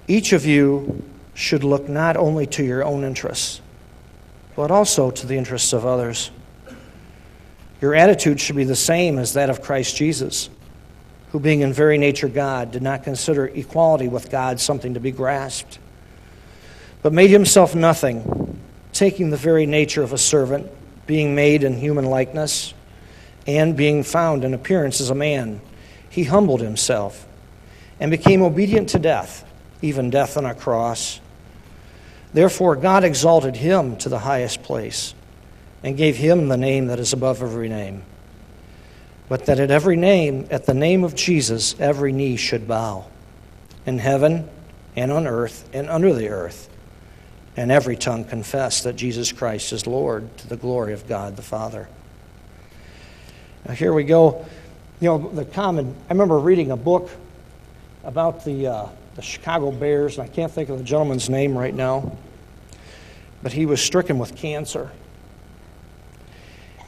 Each 0.08 0.32
of 0.32 0.44
you 0.44 1.02
should 1.34 1.64
look 1.64 1.88
not 1.88 2.16
only 2.16 2.46
to 2.48 2.64
your 2.64 2.84
own 2.84 3.04
interests, 3.04 3.60
but 4.56 4.70
also 4.70 5.10
to 5.10 5.26
the 5.26 5.36
interests 5.36 5.72
of 5.72 5.86
others. 5.86 6.30
Your 7.80 7.94
attitude 7.94 8.40
should 8.40 8.56
be 8.56 8.64
the 8.64 8.76
same 8.76 9.18
as 9.18 9.34
that 9.34 9.50
of 9.50 9.62
Christ 9.62 9.96
Jesus, 9.96 10.50
who, 11.30 11.40
being 11.40 11.60
in 11.60 11.72
very 11.72 11.98
nature 11.98 12.28
God, 12.28 12.70
did 12.70 12.82
not 12.82 13.02
consider 13.04 13.46
equality 13.46 14.08
with 14.08 14.30
God 14.30 14.60
something 14.60 14.94
to 14.94 15.00
be 15.00 15.10
grasped, 15.10 15.78
but 17.02 17.12
made 17.12 17.30
himself 17.30 17.74
nothing 17.74 18.60
taking 18.94 19.28
the 19.28 19.36
very 19.36 19.66
nature 19.66 20.02
of 20.02 20.12
a 20.12 20.18
servant, 20.18 20.70
being 21.06 21.34
made 21.34 21.64
in 21.64 21.76
human 21.76 22.06
likeness, 22.06 22.72
and 23.46 23.76
being 23.76 24.02
found 24.02 24.44
in 24.44 24.54
appearance 24.54 25.00
as 25.00 25.10
a 25.10 25.14
man, 25.14 25.60
he 26.08 26.24
humbled 26.24 26.60
himself 26.60 27.26
and 28.00 28.10
became 28.10 28.40
obedient 28.40 28.88
to 28.88 28.98
death, 28.98 29.44
even 29.82 30.08
death 30.08 30.36
on 30.36 30.46
a 30.46 30.54
cross. 30.54 31.20
Therefore, 32.32 32.76
God 32.76 33.04
exalted 33.04 33.56
him 33.56 33.96
to 33.98 34.08
the 34.08 34.20
highest 34.20 34.62
place 34.62 35.14
and 35.82 35.96
gave 35.96 36.16
him 36.16 36.48
the 36.48 36.56
name 36.56 36.86
that 36.86 36.98
is 36.98 37.12
above 37.12 37.42
every 37.42 37.68
name. 37.68 38.02
But 39.28 39.46
that 39.46 39.60
at 39.60 39.70
every 39.70 39.96
name, 39.96 40.46
at 40.50 40.66
the 40.66 40.74
name 40.74 41.04
of 41.04 41.14
Jesus, 41.14 41.74
every 41.78 42.12
knee 42.12 42.36
should 42.36 42.66
bow, 42.66 43.06
in 43.84 43.98
heaven 43.98 44.48
and 44.96 45.12
on 45.12 45.26
earth 45.26 45.68
and 45.72 45.88
under 45.90 46.14
the 46.14 46.28
earth, 46.28 46.68
and 47.56 47.70
every 47.70 47.96
tongue 47.96 48.24
confess 48.24 48.82
that 48.82 48.96
Jesus 48.96 49.32
Christ 49.32 49.72
is 49.72 49.86
Lord 49.86 50.36
to 50.38 50.48
the 50.48 50.56
glory 50.56 50.92
of 50.92 51.06
God 51.06 51.36
the 51.36 51.42
Father. 51.42 51.88
Now, 53.66 53.74
here 53.74 53.92
we 53.92 54.04
go. 54.04 54.44
You 55.00 55.08
know, 55.08 55.30
the 55.30 55.44
common, 55.44 55.94
I 56.08 56.12
remember 56.12 56.38
reading 56.38 56.70
a 56.70 56.76
book 56.76 57.10
about 58.02 58.44
the, 58.44 58.66
uh, 58.66 58.88
the 59.14 59.22
Chicago 59.22 59.70
Bears, 59.70 60.18
and 60.18 60.28
I 60.28 60.32
can't 60.32 60.52
think 60.52 60.68
of 60.68 60.78
the 60.78 60.84
gentleman's 60.84 61.30
name 61.30 61.56
right 61.56 61.74
now, 61.74 62.16
but 63.42 63.52
he 63.52 63.66
was 63.66 63.80
stricken 63.80 64.18
with 64.18 64.36
cancer. 64.36 64.90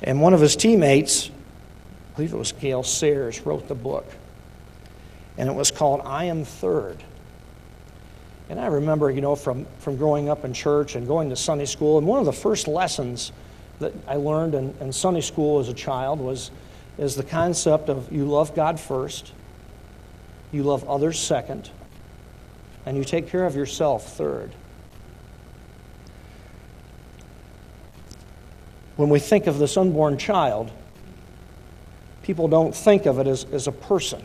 And 0.02 0.20
one 0.20 0.34
of 0.34 0.40
his 0.40 0.56
teammates, 0.56 1.28
I 1.28 2.16
believe 2.16 2.32
it 2.32 2.36
was 2.36 2.52
Gale 2.52 2.82
Sayers, 2.82 3.44
wrote 3.46 3.68
the 3.68 3.74
book. 3.74 4.06
And 5.38 5.48
it 5.48 5.54
was 5.54 5.70
called 5.70 6.02
I 6.04 6.24
Am 6.24 6.44
Third. 6.44 7.02
And 8.48 8.60
I 8.60 8.66
remember, 8.66 9.10
you 9.10 9.20
know, 9.20 9.34
from, 9.34 9.66
from 9.78 9.96
growing 9.96 10.28
up 10.28 10.44
in 10.44 10.52
church 10.52 10.94
and 10.94 11.06
going 11.06 11.30
to 11.30 11.36
Sunday 11.36 11.64
school, 11.64 11.98
and 11.98 12.06
one 12.06 12.20
of 12.20 12.26
the 12.26 12.32
first 12.32 12.68
lessons 12.68 13.32
that 13.80 13.92
I 14.06 14.16
learned 14.16 14.54
in, 14.54 14.74
in 14.80 14.92
Sunday 14.92 15.20
school 15.20 15.58
as 15.58 15.68
a 15.68 15.74
child 15.74 16.20
was 16.20 16.50
is 16.98 17.14
the 17.14 17.22
concept 17.22 17.88
of 17.88 18.10
you 18.10 18.24
love 18.24 18.54
God 18.54 18.80
first, 18.80 19.32
you 20.52 20.62
love 20.62 20.88
others 20.88 21.18
second, 21.18 21.70
and 22.86 22.96
you 22.96 23.04
take 23.04 23.28
care 23.28 23.44
of 23.44 23.54
yourself 23.54 24.16
third. 24.16 24.52
When 28.96 29.10
we 29.10 29.18
think 29.18 29.46
of 29.46 29.58
this 29.58 29.76
unborn 29.76 30.16
child, 30.16 30.70
people 32.22 32.48
don't 32.48 32.74
think 32.74 33.04
of 33.04 33.18
it 33.18 33.26
as, 33.26 33.44
as 33.52 33.66
a 33.66 33.72
person. 33.72 34.22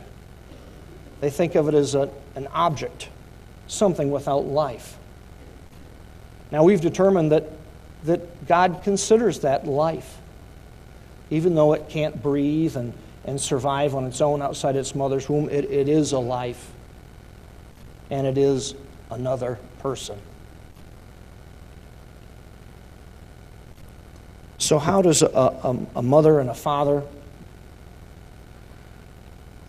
They 1.20 1.30
think 1.30 1.56
of 1.56 1.68
it 1.68 1.74
as 1.74 1.94
a, 1.94 2.10
an 2.36 2.48
object, 2.48 3.10
something 3.72 4.12
without 4.12 4.46
life. 4.46 4.98
Now, 6.52 6.64
we've 6.64 6.82
determined 6.82 7.32
that, 7.32 7.46
that 8.04 8.48
God 8.48 8.82
considers 8.84 9.40
that 9.40 9.66
life 9.66 10.18
even 11.32 11.56
though 11.56 11.74
it 11.74 11.90
can't 11.90 12.22
breathe 12.22 12.78
and, 12.78 12.94
and 13.26 13.42
survive 13.42 13.96
on 13.96 14.06
its 14.06 14.22
own 14.22 14.42
outside 14.42 14.76
its 14.76 14.94
mother's 14.94 15.28
womb, 15.28 15.50
it, 15.50 15.66
it 15.66 15.90
is 15.90 16.12
a 16.12 16.20
life. 16.20 16.72
And 18.12 18.28
it 18.28 18.38
is 18.38 18.76
another 19.10 19.58
person. 19.80 20.20
So, 24.58 24.78
how 24.78 25.02
does 25.02 25.22
a, 25.22 25.28
a, 25.28 25.78
a 25.96 26.02
mother 26.04 26.40
and 26.40 26.50
a 26.50 26.54
father, 26.54 27.04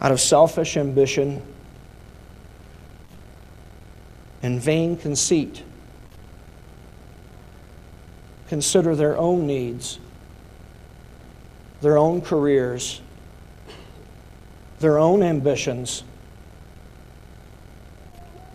out 0.01 0.11
of 0.11 0.21
selfish 0.21 0.77
ambition 0.77 1.41
and 4.43 4.61
vain 4.61 4.97
conceit, 4.97 5.63
consider 8.49 8.95
their 8.97 9.17
own 9.17 9.47
needs 9.47 9.99
their 11.83 11.99
own 11.99 12.21
careers, 12.21 13.03
their 14.79 14.99
own 14.99 15.23
ambitions, 15.23 16.05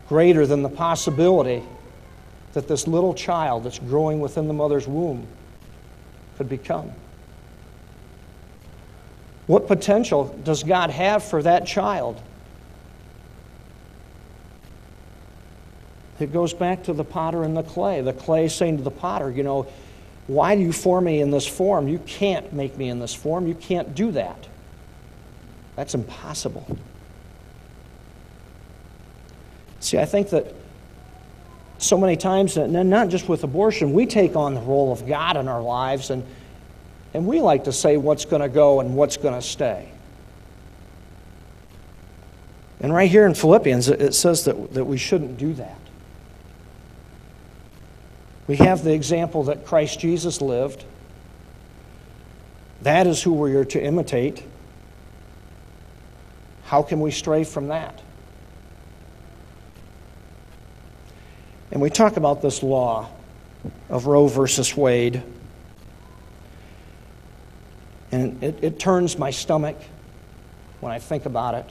greater 0.08 0.48
than 0.48 0.64
the 0.64 0.70
possibility 0.70 1.62
that 2.54 2.68
this 2.70 2.88
little 2.88 3.14
child 3.14 3.66
that's 3.66 3.80
growing 3.80 4.22
within 4.22 4.48
the 4.48 4.54
mother's 4.54 4.88
womb 4.88 5.28
could 6.38 6.48
become. 6.48 6.90
What 9.46 9.68
potential 9.68 10.36
does 10.44 10.64
God 10.64 10.90
have 10.90 11.24
for 11.24 11.44
that 11.44 11.68
child? 11.68 12.22
It 16.20 16.34
goes 16.34 16.54
back 16.54 16.84
to 16.84 16.94
the 16.94 17.04
potter 17.04 17.44
and 17.44 17.56
the 17.56 17.64
clay. 17.64 18.02
The 18.02 18.14
clay 18.14 18.48
saying 18.48 18.78
to 18.78 18.84
the 18.84 18.92
potter, 18.92 19.30
you 19.30 19.44
know, 19.44 19.68
why 20.28 20.56
do 20.56 20.62
you 20.62 20.74
form 20.74 21.06
me 21.06 21.22
in 21.22 21.32
this 21.32 21.48
form? 21.48 21.88
You 21.88 22.00
can't 22.00 22.52
make 22.54 22.78
me 22.78 22.90
in 22.90 23.00
this 23.00 23.14
form. 23.14 23.48
You 23.48 23.56
can't 23.56 23.96
do 23.96 24.12
that. 24.12 24.48
That's 25.76 25.94
impossible. 25.94 26.78
See, 29.80 30.00
I 30.00 30.06
think 30.06 30.32
that 30.32 30.54
so 31.78 31.98
many 31.98 32.18
times, 32.18 32.58
and 32.58 32.90
not 32.90 33.10
just 33.10 33.30
with 33.30 33.44
abortion, 33.44 33.94
we 33.94 34.08
take 34.08 34.36
on 34.36 34.56
the 34.56 34.62
role 34.62 34.92
of 34.92 35.08
God 35.08 35.38
in 35.38 35.48
our 35.48 35.62
lives, 35.62 36.10
and, 36.10 36.26
and 37.14 37.28
we 37.28 37.40
like 37.40 37.66
to 37.66 37.72
say 37.72 37.96
what's 37.96 38.26
going 38.26 38.42
to 38.42 38.50
go 38.50 38.80
and 38.80 38.96
what's 38.96 39.18
going 39.18 39.36
to 39.36 39.42
stay. 39.42 39.90
And 42.80 42.94
right 42.94 43.10
here 43.10 43.26
in 43.26 43.34
Philippians, 43.34 43.90
it 43.90 44.14
says 44.14 44.46
that, 44.46 44.74
that 44.74 44.86
we 44.86 44.98
shouldn't 44.98 45.38
do 45.38 45.54
that. 45.54 45.78
We 48.48 48.56
have 48.58 48.84
the 48.84 48.94
example 48.94 49.44
that 49.44 49.66
Christ 49.66 50.00
Jesus 50.00 50.42
lived. 50.42 50.86
That 52.82 53.06
is 53.06 53.22
who 53.22 53.34
we 53.34 53.56
are 53.56 53.66
to 53.66 53.84
imitate. 53.84 54.44
How 56.64 56.82
can 56.82 57.02
we 57.02 57.12
stray 57.12 57.44
from 57.44 57.68
that? 57.68 58.02
And 61.72 61.82
we 61.82 61.90
talk 61.90 62.16
about 62.18 62.42
this 62.42 62.64
law 62.64 63.10
of 63.90 64.08
Roe 64.08 64.28
versus 64.28 64.76
Wade. 64.76 65.22
And 68.12 68.42
it, 68.42 68.64
it 68.64 68.80
turns 68.80 69.18
my 69.18 69.32
stomach 69.32 69.78
when 70.80 70.94
I 70.94 71.00
think 71.00 71.26
about 71.26 71.56
it. 71.56 71.70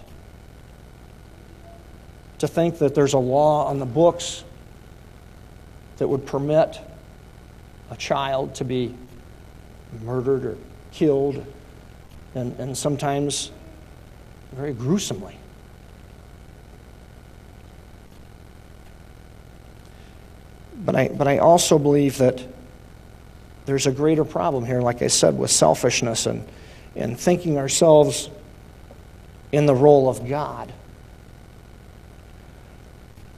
To 2.41 2.49
think 2.49 2.79
that 2.79 2.95
there's 2.95 3.15
a 3.15 3.19
law 3.19 3.67
on 3.67 3.79
the 3.79 3.87
books 3.87 4.45
that 5.99 6.09
would 6.09 6.27
permit 6.27 6.81
a 7.91 7.97
child 7.97 8.55
to 8.57 8.65
be 8.65 8.95
murdered 10.03 10.45
or 10.45 10.59
killed, 10.93 11.45
and, 12.35 12.59
and 12.59 12.77
sometimes 12.77 13.51
very 14.53 14.73
gruesomely. 14.73 15.37
But 20.85 20.95
I, 20.95 21.09
but 21.09 21.27
I 21.27 21.39
also 21.39 21.79
believe 21.79 22.19
that 22.19 22.43
there's 23.65 23.87
a 23.87 23.93
greater 23.93 24.25
problem 24.25 24.65
here, 24.65 24.81
like 24.81 25.03
I 25.03 25.09
said, 25.09 25.37
with 25.37 25.51
selfishness 25.51 26.27
and, 26.27 26.47
and 26.95 27.19
thinking 27.19 27.59
ourselves 27.59 28.31
in 29.51 29.67
the 29.67 29.75
role 29.75 30.09
of 30.09 30.29
God. 30.29 30.73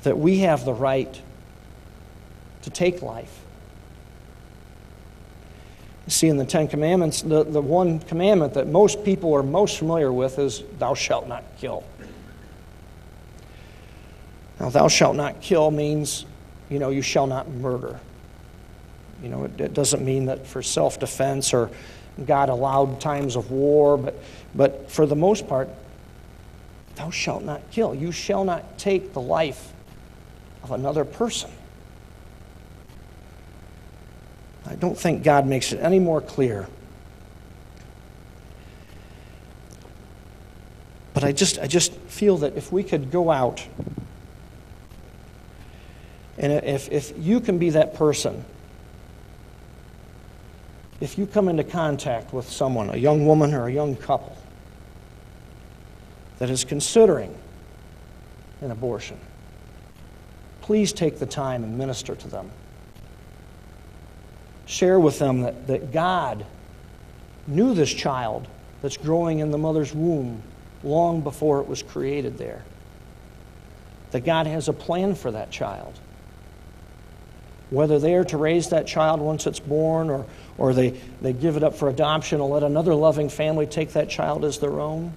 That 0.02 0.18
we 0.18 0.40
have 0.40 0.64
the 0.64 0.74
right 0.74 1.20
to 2.68 2.74
take 2.74 3.02
life. 3.02 3.40
You 6.06 6.10
see, 6.10 6.28
in 6.28 6.36
the 6.36 6.44
Ten 6.44 6.68
Commandments, 6.68 7.22
the, 7.22 7.44
the 7.44 7.60
one 7.60 8.00
commandment 8.00 8.54
that 8.54 8.66
most 8.66 9.04
people 9.04 9.34
are 9.34 9.42
most 9.42 9.78
familiar 9.78 10.12
with 10.12 10.38
is, 10.38 10.62
Thou 10.78 10.94
shalt 10.94 11.28
not 11.28 11.44
kill. 11.58 11.84
Now, 14.60 14.70
thou 14.70 14.88
shalt 14.88 15.16
not 15.16 15.40
kill 15.40 15.70
means, 15.70 16.26
you 16.68 16.78
know, 16.78 16.90
you 16.90 17.02
shall 17.02 17.26
not 17.26 17.48
murder. 17.48 18.00
You 19.22 19.28
know, 19.28 19.44
it, 19.44 19.60
it 19.60 19.74
doesn't 19.74 20.04
mean 20.04 20.26
that 20.26 20.46
for 20.46 20.62
self 20.62 20.98
defense 20.98 21.54
or 21.54 21.70
God 22.26 22.48
allowed 22.48 23.00
times 23.00 23.36
of 23.36 23.50
war, 23.50 23.96
but, 23.96 24.14
but 24.54 24.90
for 24.90 25.06
the 25.06 25.16
most 25.16 25.46
part, 25.46 25.68
thou 26.96 27.10
shalt 27.10 27.44
not 27.44 27.70
kill. 27.70 27.94
You 27.94 28.12
shall 28.12 28.44
not 28.44 28.78
take 28.78 29.12
the 29.12 29.20
life 29.20 29.72
of 30.62 30.72
another 30.72 31.04
person. 31.04 31.50
I 34.68 34.74
don't 34.74 34.98
think 34.98 35.22
God 35.22 35.46
makes 35.46 35.72
it 35.72 35.78
any 35.78 35.98
more 35.98 36.20
clear. 36.20 36.68
But 41.14 41.24
I 41.24 41.32
just, 41.32 41.58
I 41.58 41.66
just 41.66 41.92
feel 41.94 42.36
that 42.38 42.54
if 42.54 42.70
we 42.70 42.82
could 42.84 43.10
go 43.10 43.30
out, 43.30 43.66
and 46.36 46.52
if, 46.52 46.92
if 46.92 47.14
you 47.18 47.40
can 47.40 47.58
be 47.58 47.70
that 47.70 47.94
person, 47.94 48.44
if 51.00 51.16
you 51.16 51.26
come 51.26 51.48
into 51.48 51.64
contact 51.64 52.34
with 52.34 52.48
someone, 52.48 52.90
a 52.90 52.96
young 52.96 53.26
woman 53.26 53.54
or 53.54 53.68
a 53.68 53.72
young 53.72 53.96
couple, 53.96 54.36
that 56.38 56.50
is 56.50 56.62
considering 56.62 57.34
an 58.60 58.70
abortion, 58.70 59.18
please 60.60 60.92
take 60.92 61.18
the 61.18 61.26
time 61.26 61.64
and 61.64 61.78
minister 61.78 62.14
to 62.14 62.28
them 62.28 62.50
share 64.68 65.00
with 65.00 65.18
them 65.18 65.40
that, 65.40 65.66
that 65.66 65.92
God 65.92 66.44
knew 67.46 67.74
this 67.74 67.92
child 67.92 68.46
that's 68.82 68.98
growing 68.98 69.38
in 69.38 69.50
the 69.50 69.58
mother's 69.58 69.94
womb 69.94 70.42
long 70.84 71.22
before 71.22 71.60
it 71.60 71.66
was 71.66 71.82
created 71.82 72.36
there. 72.36 72.62
That 74.10 74.20
God 74.20 74.46
has 74.46 74.68
a 74.68 74.74
plan 74.74 75.14
for 75.14 75.30
that 75.30 75.50
child. 75.50 75.98
Whether 77.70 77.98
they 77.98 78.14
are 78.14 78.24
to 78.24 78.36
raise 78.36 78.68
that 78.68 78.86
child 78.86 79.20
once 79.20 79.46
it's 79.46 79.58
born 79.58 80.10
or, 80.10 80.26
or 80.58 80.74
they, 80.74 80.90
they 81.22 81.32
give 81.32 81.56
it 81.56 81.64
up 81.64 81.74
for 81.74 81.88
adoption 81.88 82.40
and 82.40 82.50
let 82.50 82.62
another 82.62 82.94
loving 82.94 83.30
family 83.30 83.66
take 83.66 83.94
that 83.94 84.10
child 84.10 84.44
as 84.44 84.58
their 84.58 84.80
own, 84.80 85.14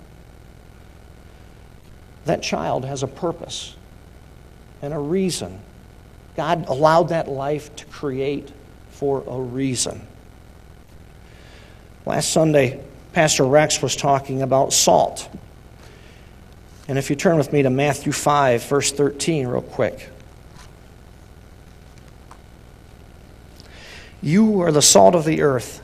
that 2.24 2.41
child 2.41 2.86
has 2.86 3.04
a 3.04 3.08
purpose 3.08 3.76
and 4.82 4.93
a 4.93 4.99
reason. 4.99 5.60
God 6.38 6.68
allowed 6.70 7.10
that 7.10 7.28
life 7.28 7.76
to 7.78 7.86
create 7.88 8.52
for 8.92 9.24
a 9.28 9.39
reason. 9.39 10.06
Last 12.06 12.32
Sunday, 12.32 12.82
Pastor 13.14 13.44
Rex 13.44 13.82
was 13.82 13.96
talking 13.96 14.42
about 14.42 14.74
salt. 14.74 15.30
And 16.88 16.98
if 16.98 17.10
you 17.10 17.16
turn 17.16 17.38
with 17.38 17.54
me 17.54 17.64
to 17.64 17.70
Matthew 17.70 18.12
5, 18.12 18.64
verse 18.64 18.92
13, 18.92 19.48
real 19.48 19.62
quick. 19.62 20.10
You 24.22 24.62
are 24.62 24.72
the 24.72 24.82
salt 24.82 25.16
of 25.16 25.26
the 25.26 25.42
earth. 25.42 25.82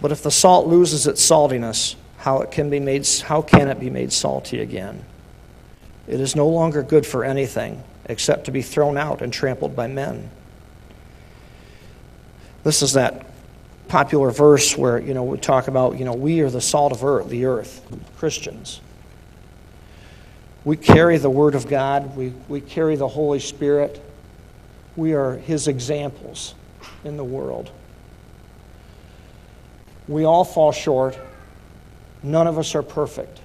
But 0.00 0.12
if 0.12 0.22
the 0.22 0.30
salt 0.30 0.66
loses 0.66 1.06
its 1.06 1.24
saltiness, 1.24 1.94
how, 2.18 2.40
it 2.40 2.50
can 2.50 2.70
be 2.70 2.80
made, 2.80 3.06
how 3.24 3.42
can 3.42 3.68
it 3.68 3.78
be 3.78 3.90
made 3.90 4.12
salty 4.12 4.60
again? 4.60 5.04
It 6.06 6.20
is 6.20 6.34
no 6.34 6.48
longer 6.48 6.82
good 6.82 7.06
for 7.06 7.24
anything 7.24 7.82
except 8.06 8.44
to 8.46 8.50
be 8.50 8.62
thrown 8.62 8.98
out 8.98 9.22
and 9.22 9.32
trampled 9.32 9.76
by 9.76 9.86
men. 9.86 10.30
This 12.64 12.82
is 12.82 12.92
that 12.92 13.26
popular 13.88 14.30
verse 14.30 14.76
where, 14.76 14.98
you 14.98 15.14
know, 15.14 15.24
we 15.24 15.38
talk 15.38 15.68
about, 15.68 15.98
you 15.98 16.04
know, 16.04 16.14
we 16.14 16.40
are 16.40 16.50
the 16.50 16.60
salt 16.60 16.92
of 16.92 17.04
earth, 17.04 17.28
the 17.28 17.44
earth, 17.44 17.84
Christians. 18.16 18.80
We 20.64 20.76
carry 20.76 21.18
the 21.18 21.30
Word 21.30 21.54
of 21.54 21.68
God, 21.68 22.16
we, 22.16 22.32
we 22.48 22.60
carry 22.60 22.96
the 22.96 23.08
Holy 23.08 23.40
Spirit. 23.40 24.00
We 24.94 25.14
are 25.14 25.36
His 25.36 25.68
examples 25.68 26.54
in 27.02 27.16
the 27.16 27.24
world. 27.24 27.70
We 30.06 30.24
all 30.24 30.44
fall 30.44 30.72
short. 30.72 31.18
None 32.22 32.46
of 32.46 32.58
us 32.58 32.74
are 32.74 32.82
perfect. 32.82 33.40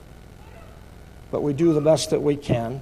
But 1.31 1.41
we 1.41 1.53
do 1.53 1.73
the 1.73 1.81
best 1.81 2.11
that 2.11 2.21
we 2.21 2.35
can. 2.35 2.81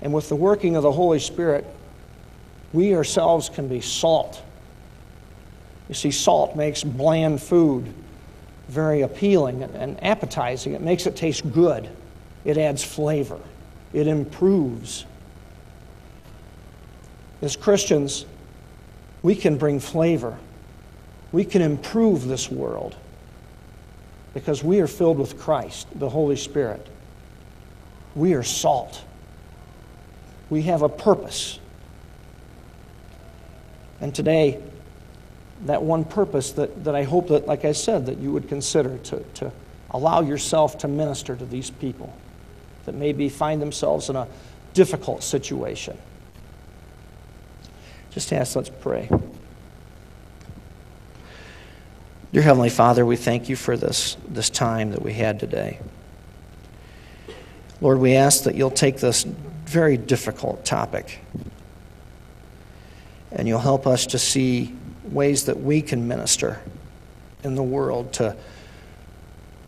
And 0.00 0.12
with 0.12 0.28
the 0.28 0.36
working 0.36 0.76
of 0.76 0.82
the 0.82 0.92
Holy 0.92 1.18
Spirit, 1.18 1.66
we 2.72 2.94
ourselves 2.94 3.48
can 3.48 3.68
be 3.68 3.80
salt. 3.80 4.42
You 5.88 5.94
see, 5.94 6.10
salt 6.10 6.56
makes 6.56 6.82
bland 6.82 7.42
food 7.42 7.92
very 8.68 9.02
appealing 9.02 9.62
and 9.62 10.02
appetizing. 10.02 10.72
It 10.72 10.80
makes 10.80 11.06
it 11.06 11.16
taste 11.16 11.50
good, 11.52 11.88
it 12.44 12.56
adds 12.56 12.82
flavor, 12.82 13.40
it 13.92 14.06
improves. 14.06 15.04
As 17.42 17.56
Christians, 17.56 18.24
we 19.22 19.34
can 19.34 19.58
bring 19.58 19.80
flavor. 19.80 20.38
We 21.32 21.44
can 21.44 21.62
improve 21.62 22.26
this 22.28 22.50
world 22.50 22.96
because 24.34 24.62
we 24.62 24.80
are 24.80 24.86
filled 24.86 25.18
with 25.18 25.38
Christ, 25.38 25.88
the 25.98 26.08
Holy 26.08 26.36
Spirit. 26.36 26.86
We 28.14 28.34
are 28.34 28.42
salt. 28.42 29.02
We 30.48 30.62
have 30.62 30.82
a 30.82 30.88
purpose. 30.88 31.58
And 34.00 34.14
today, 34.14 34.62
that 35.64 35.82
one 35.82 36.04
purpose 36.04 36.52
that, 36.52 36.84
that 36.84 36.94
I 36.94 37.04
hope 37.04 37.28
that, 37.28 37.46
like 37.46 37.64
I 37.64 37.72
said, 37.72 38.06
that 38.06 38.18
you 38.18 38.32
would 38.32 38.48
consider 38.48 38.98
to, 38.98 39.20
to 39.34 39.52
allow 39.90 40.20
yourself 40.20 40.78
to 40.78 40.88
minister 40.88 41.36
to 41.36 41.46
these 41.46 41.70
people 41.70 42.14
that 42.84 42.94
maybe 42.94 43.28
find 43.28 43.62
themselves 43.62 44.10
in 44.10 44.16
a 44.16 44.28
difficult 44.74 45.22
situation. 45.22 45.96
Just 48.10 48.32
ask, 48.32 48.56
let's 48.56 48.68
pray. 48.70 49.08
Dear 52.32 52.42
Heavenly 52.42 52.70
Father, 52.70 53.06
we 53.06 53.16
thank 53.16 53.48
you 53.48 53.56
for 53.56 53.76
this, 53.76 54.16
this 54.28 54.50
time 54.50 54.90
that 54.90 55.02
we 55.02 55.14
had 55.14 55.40
today. 55.40 55.78
Lord, 57.80 57.98
we 57.98 58.16
ask 58.16 58.44
that 58.44 58.54
you'll 58.54 58.70
take 58.70 58.98
this 58.98 59.24
very 59.24 59.96
difficult 59.96 60.64
topic 60.64 61.20
and 63.32 63.48
you'll 63.48 63.58
help 63.60 63.86
us 63.86 64.06
to 64.06 64.18
see 64.18 64.74
ways 65.04 65.46
that 65.46 65.60
we 65.60 65.82
can 65.82 66.08
minister 66.08 66.60
in 67.42 67.54
the 67.54 67.62
world 67.62 68.12
to, 68.14 68.36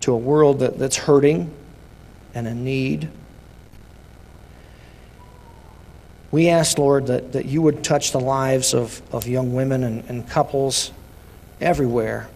to 0.00 0.12
a 0.12 0.16
world 0.16 0.60
that, 0.60 0.78
that's 0.78 0.96
hurting 0.96 1.52
and 2.34 2.46
in 2.46 2.64
need. 2.64 3.08
We 6.30 6.48
ask, 6.48 6.78
Lord, 6.78 7.06
that, 7.06 7.32
that 7.32 7.46
you 7.46 7.62
would 7.62 7.84
touch 7.84 8.12
the 8.12 8.20
lives 8.20 8.74
of, 8.74 9.00
of 9.12 9.26
young 9.26 9.54
women 9.54 9.84
and, 9.84 10.04
and 10.08 10.28
couples 10.28 10.90
everywhere 11.60 12.28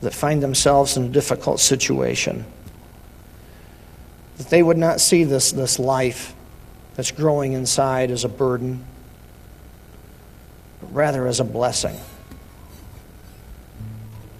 that 0.00 0.14
find 0.14 0.42
themselves 0.42 0.96
in 0.96 1.04
a 1.04 1.08
difficult 1.08 1.60
situation. 1.60 2.44
That 4.38 4.50
they 4.50 4.62
would 4.62 4.78
not 4.78 5.00
see 5.00 5.24
this, 5.24 5.52
this 5.52 5.78
life 5.78 6.34
that's 6.94 7.10
growing 7.10 7.52
inside 7.52 8.10
as 8.10 8.24
a 8.24 8.28
burden, 8.28 8.84
rather 10.90 11.26
as 11.26 11.40
a 11.40 11.44
blessing. 11.44 11.98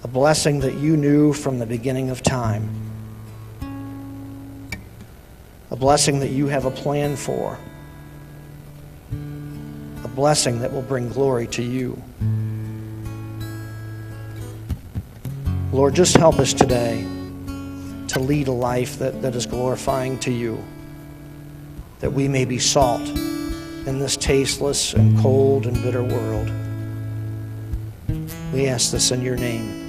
A 0.02 0.08
blessing 0.08 0.60
that 0.60 0.74
you 0.74 0.96
knew 0.96 1.32
from 1.32 1.58
the 1.58 1.66
beginning 1.66 2.10
of 2.10 2.22
time. 2.22 2.68
A 5.70 5.76
blessing 5.76 6.20
that 6.20 6.30
you 6.30 6.48
have 6.48 6.64
a 6.64 6.70
plan 6.70 7.16
for. 7.16 7.58
A 10.04 10.08
blessing 10.08 10.60
that 10.60 10.72
will 10.72 10.82
bring 10.82 11.10
glory 11.10 11.46
to 11.48 11.62
you. 11.62 12.02
Lord, 15.72 15.94
just 15.94 16.16
help 16.16 16.40
us 16.40 16.52
today 16.52 17.06
to 18.08 18.18
lead 18.18 18.48
a 18.48 18.52
life 18.52 18.98
that, 18.98 19.22
that 19.22 19.36
is 19.36 19.46
glorifying 19.46 20.18
to 20.20 20.32
you, 20.32 20.64
that 22.00 22.12
we 22.12 22.26
may 22.26 22.44
be 22.44 22.58
salt 22.58 23.08
in 23.86 23.98
this 23.98 24.16
tasteless 24.16 24.94
and 24.94 25.18
cold 25.20 25.66
and 25.66 25.82
bitter 25.82 26.02
world. 26.02 26.50
We 28.52 28.66
ask 28.66 28.90
this 28.90 29.10
in 29.10 29.22
your 29.22 29.36
name. 29.36 29.79